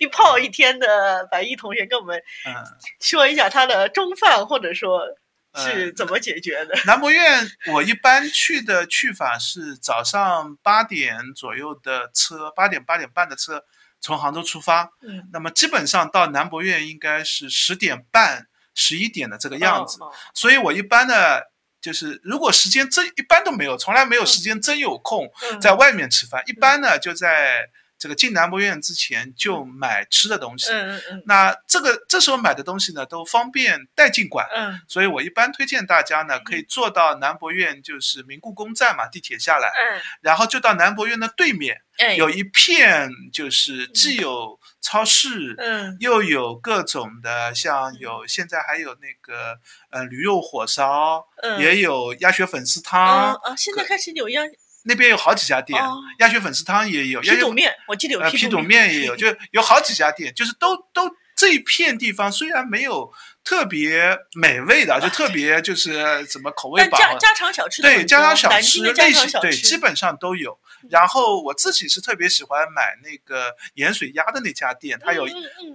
[0.00, 2.54] 一泡一天的白毅同学跟我们嗯，
[3.00, 5.18] 说一下他的中饭，或者说呃
[5.58, 6.74] 是怎么解决的。
[6.86, 13.64] 南博院我一般去的去法是早上八点左右的车，八点八点半的车
[14.00, 19.98] 从杭州出发，嗯，那么基本上到南博院应该是十点半、十一点的这个样子。
[20.00, 20.12] 哦哦。
[20.34, 21.40] 所以我一般呢，
[21.80, 25.60] 就是如果时间真一般都没有，从来没有时间真有空嗯。
[25.60, 27.68] 在外面吃饭，一般呢就在
[27.98, 30.70] 这个进南博院之前就买吃的东西。
[30.70, 34.46] 嗯嗯那这个这时候买的东西呢，都方便带进馆。
[34.54, 34.80] 嗯。
[34.88, 40.00] 所以我一般推荐大家呢，可以坐到南博院，就是明故宫站嘛，地铁下来，嗯。
[40.20, 42.14] 然后就到南博院的对面，哎。
[42.14, 45.96] 有一片就是既有超市，嗯。
[46.00, 49.58] 又有各种的，像有现在还有那个
[49.90, 51.60] 呃驴肉火烧，嗯。
[51.60, 53.56] 也有鸭血粉丝啊汤，啊！
[53.56, 54.46] 现在开始有样
[54.84, 58.92] 那边有好几家店哦，鸭血粉丝汤也有，鸭血皮肚面，我记得有呃皮肚肚面。
[58.94, 63.12] 也有， 就有好几家店，就是都都这一片地方虽然没有
[63.44, 70.58] 特别美味的， 就特别就是怎么口味但饱家家常小吃对家常小吃类型对基本上都有。
[70.88, 75.26] 然后我自己是特别喜欢买那个盐水鸭的那家店，它有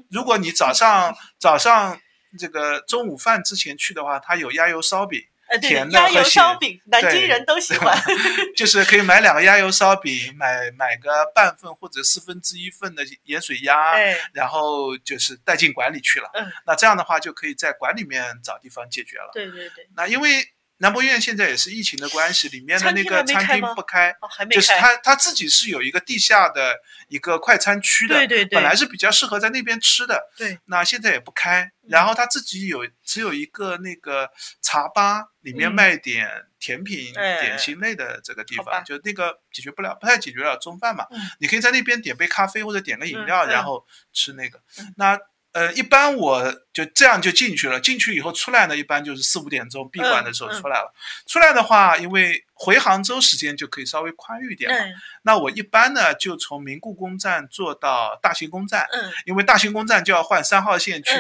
[0.10, 2.00] 如果你早上早上
[2.40, 7.98] 这个中午饭之前去的话，它有鸭油烧饼，呃对甜的鸭油和咸烧饼，南京对人都喜欢。
[8.56, 16.30] 就是可以买两个鸭油烧饼，买买个半份或者四分之一份的盐水鸭，哎，然后就是带进馆里去了。
[16.34, 19.32] 嗯，那这样的话就可以在馆里面找地方解决了。
[19.34, 24.10] 对对对，那因为南博院现在也是疫情的关系，里面的那个餐厅不开。
[24.22, 24.80] 哦，还没就是开。
[24.80, 26.76] 他他自己是有一个地下的
[27.08, 31.62] 一个快餐区的，对对对本来是比较适合在那边吃的，对，那现在也不开。
[31.64, 41.06] 嗯然后他自己有只有一个那个茶吧，里面嗯卖点甜品、哎点心类的这个地方，就那个解决不了，不太解决了中饭嘛。
[41.12, 44.60] 嗯你可以在那边点杯咖啡或者点个饮料，然后吃那个。
[44.80, 45.20] 嗯那
[45.54, 47.80] 呃，一般我就这样就进去了。
[47.80, 50.94] 进去以后出来呢，一般就是四五点钟闭馆的时候出来了。
[51.28, 54.72] 出来的话，因为回杭州时间就可以稍微宽裕一点。
[54.72, 54.94] 嗯。
[55.22, 58.88] 那我一般呢，就从明故宫站坐到大行宫站。
[58.92, 59.12] 嗯。
[59.26, 61.12] 因为大行宫站就要换三号线去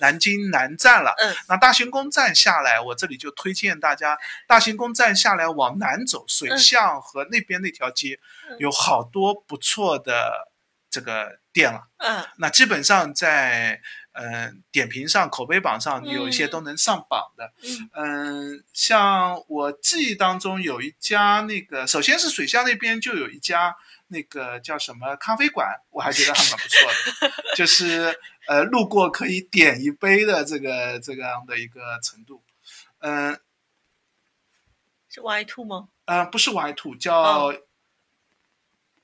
[0.00, 1.12] 南京南站了。
[1.18, 1.34] 嗯。
[1.48, 4.16] 那大行宫站下来，我这里就推荐大家，
[4.46, 8.20] 大行宫站下来往南走，水巷和那边那条街，
[8.60, 10.48] 有好多不错的。
[10.90, 13.80] 这个店了，嗯，那基本上在
[14.12, 17.52] 嗯点评上、口碑榜上有一些都能上榜的，
[17.92, 23.76] 嗯，像我记忆当中有一家那个，首先是水乡那边就有一家
[24.08, 28.18] 那个叫什么咖啡馆，我还觉得还蛮不错的，就是
[28.48, 32.42] 呃路过可以点一杯的这个这个样的一个程度，
[32.98, 33.38] 嗯，
[35.08, 35.88] 是 Y Two 吗？
[36.06, 37.54] 嗯，不是 Y Two，叫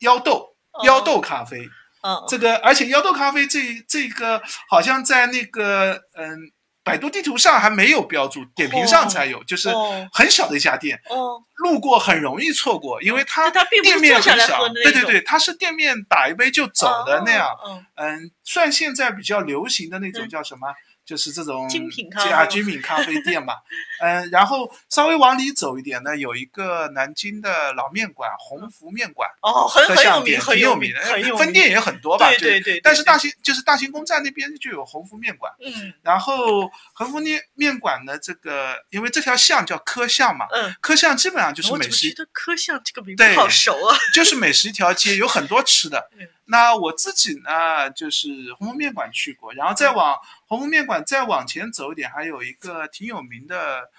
[0.01, 0.56] 妖豆。
[0.85, 1.69] 妖豆咖啡，
[2.03, 6.39] 嗯，这个而且妖豆咖啡这这个好像在那个嗯
[6.85, 9.71] 百度地图上还没有标注，点评上才有，就是
[10.13, 17.49] 很小的一家店，哦，路过很容易错过，因为它店面很小，对对对，它是店面打一杯就走的那样，
[17.97, 20.69] 嗯，算现在比较流行的那种叫什么？
[21.07, 23.55] 就是这种精品咖啊，精品咖啡店嘛，
[24.01, 30.93] 嗯，然后稍微往里走一点呢，有一个南京的老面馆，鸿福面馆，哦，很很有名，很有名，
[31.39, 32.29] 分店也很多吧？
[32.31, 32.81] 对对对。
[32.81, 42.09] 但是大兴就是大兴宫站那边就有鸿福面馆，嗯，然后鸿福面面馆呢，这个因为这条巷叫科巷嘛，嗯，科巷基本上就是美食。
[42.09, 43.97] 我觉得科巷这个名字好熟啊。
[44.13, 46.11] 就是美食一条街，有很多吃的。
[46.49, 50.17] 那我自己呢，就是鸿福面馆去过，然后再往
[50.47, 53.91] 鸿福面馆再往前走一点，还有一个挺有名的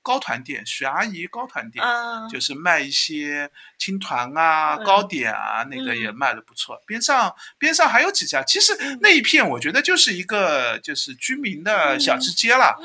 [0.00, 1.84] 糕团店，许阿姨糕团店，
[2.30, 6.80] 就是卖一些青团啊、糕点啊，那个也卖的不错。
[6.86, 12.80] 边上边上还有几家，其实那一片我觉得就是一个就是居民的小吃街了。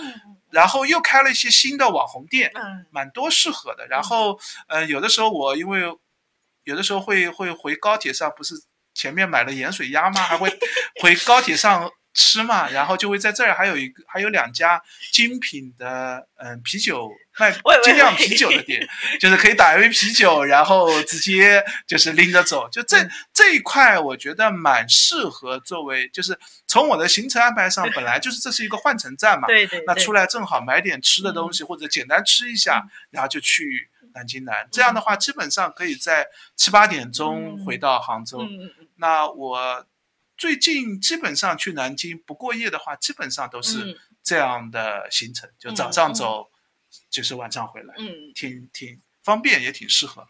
[0.51, 2.51] 然后又开了一些新的网红店，
[2.91, 3.88] 蛮多适合的。
[3.88, 4.38] 然后
[4.68, 5.97] 呃，有的时候我因为
[6.66, 8.61] 有的时候会会回高铁上，不是。
[8.95, 10.21] 前面买了盐水鸭吗？
[10.21, 10.57] 还会
[11.01, 12.69] 回高铁上吃嘛？
[12.69, 14.81] 然后就会在这儿还有一个，还有两家
[15.11, 17.51] 精品的嗯啤酒卖
[17.83, 18.87] 精酿啤酒的店，
[19.19, 22.69] 就是可以打一杯啤酒，然后直接就是拎着走。
[22.69, 29.45] 就这这一块，我觉得蛮适合作为，就是从我的行程安排上，本来就是这是一个换乘站嘛。
[29.51, 29.83] 对对。
[29.85, 33.89] 那出来正好买点吃的东西，或者简单吃一下，然后就去。
[34.16, 38.39] 南京南这样的话，基本上可以在七八点钟回到杭州。
[38.95, 39.86] 那我
[40.38, 46.49] 最近基本上去南京不过夜的话，基本上都是这样的行程，就早上走，
[47.09, 47.93] 就是晚上回来，
[48.34, 50.28] 挺挺方便，也挺适合。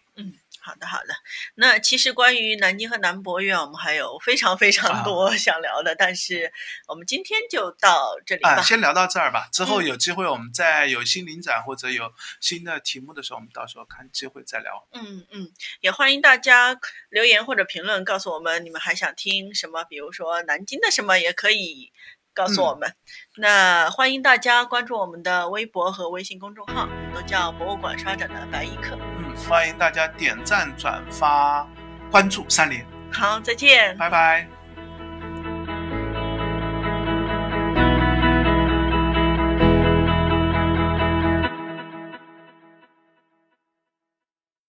[0.66, 0.76] 嗯。
[0.76, 1.13] 好的，好的。
[1.53, 6.51] 那其实关于南京和南博院，我们还有非常非常多想聊的，但是
[6.88, 8.61] 我们今天就到这里吧。
[8.63, 9.47] 先聊到这儿吧。
[9.51, 12.11] 之后有机会，我们再有新领展或者有
[12.41, 14.88] 新的题目的时候，我们到时候看机会再聊。
[14.93, 15.51] 嗯嗯，
[15.82, 16.76] 也欢迎大家
[17.09, 21.91] 留言或者评论，告诉我们你们还想听什么，比如说南京的什么也可以
[22.34, 22.95] 告诉我们。
[23.36, 28.97] 那欢迎大家关注我们的微博和微信公众号，都叫“博物馆刷展的白衣客”。
[29.36, 31.68] 欢迎大家点赞、转发、
[32.10, 32.86] 关注三连。
[33.12, 34.55] 好，再见，拜拜。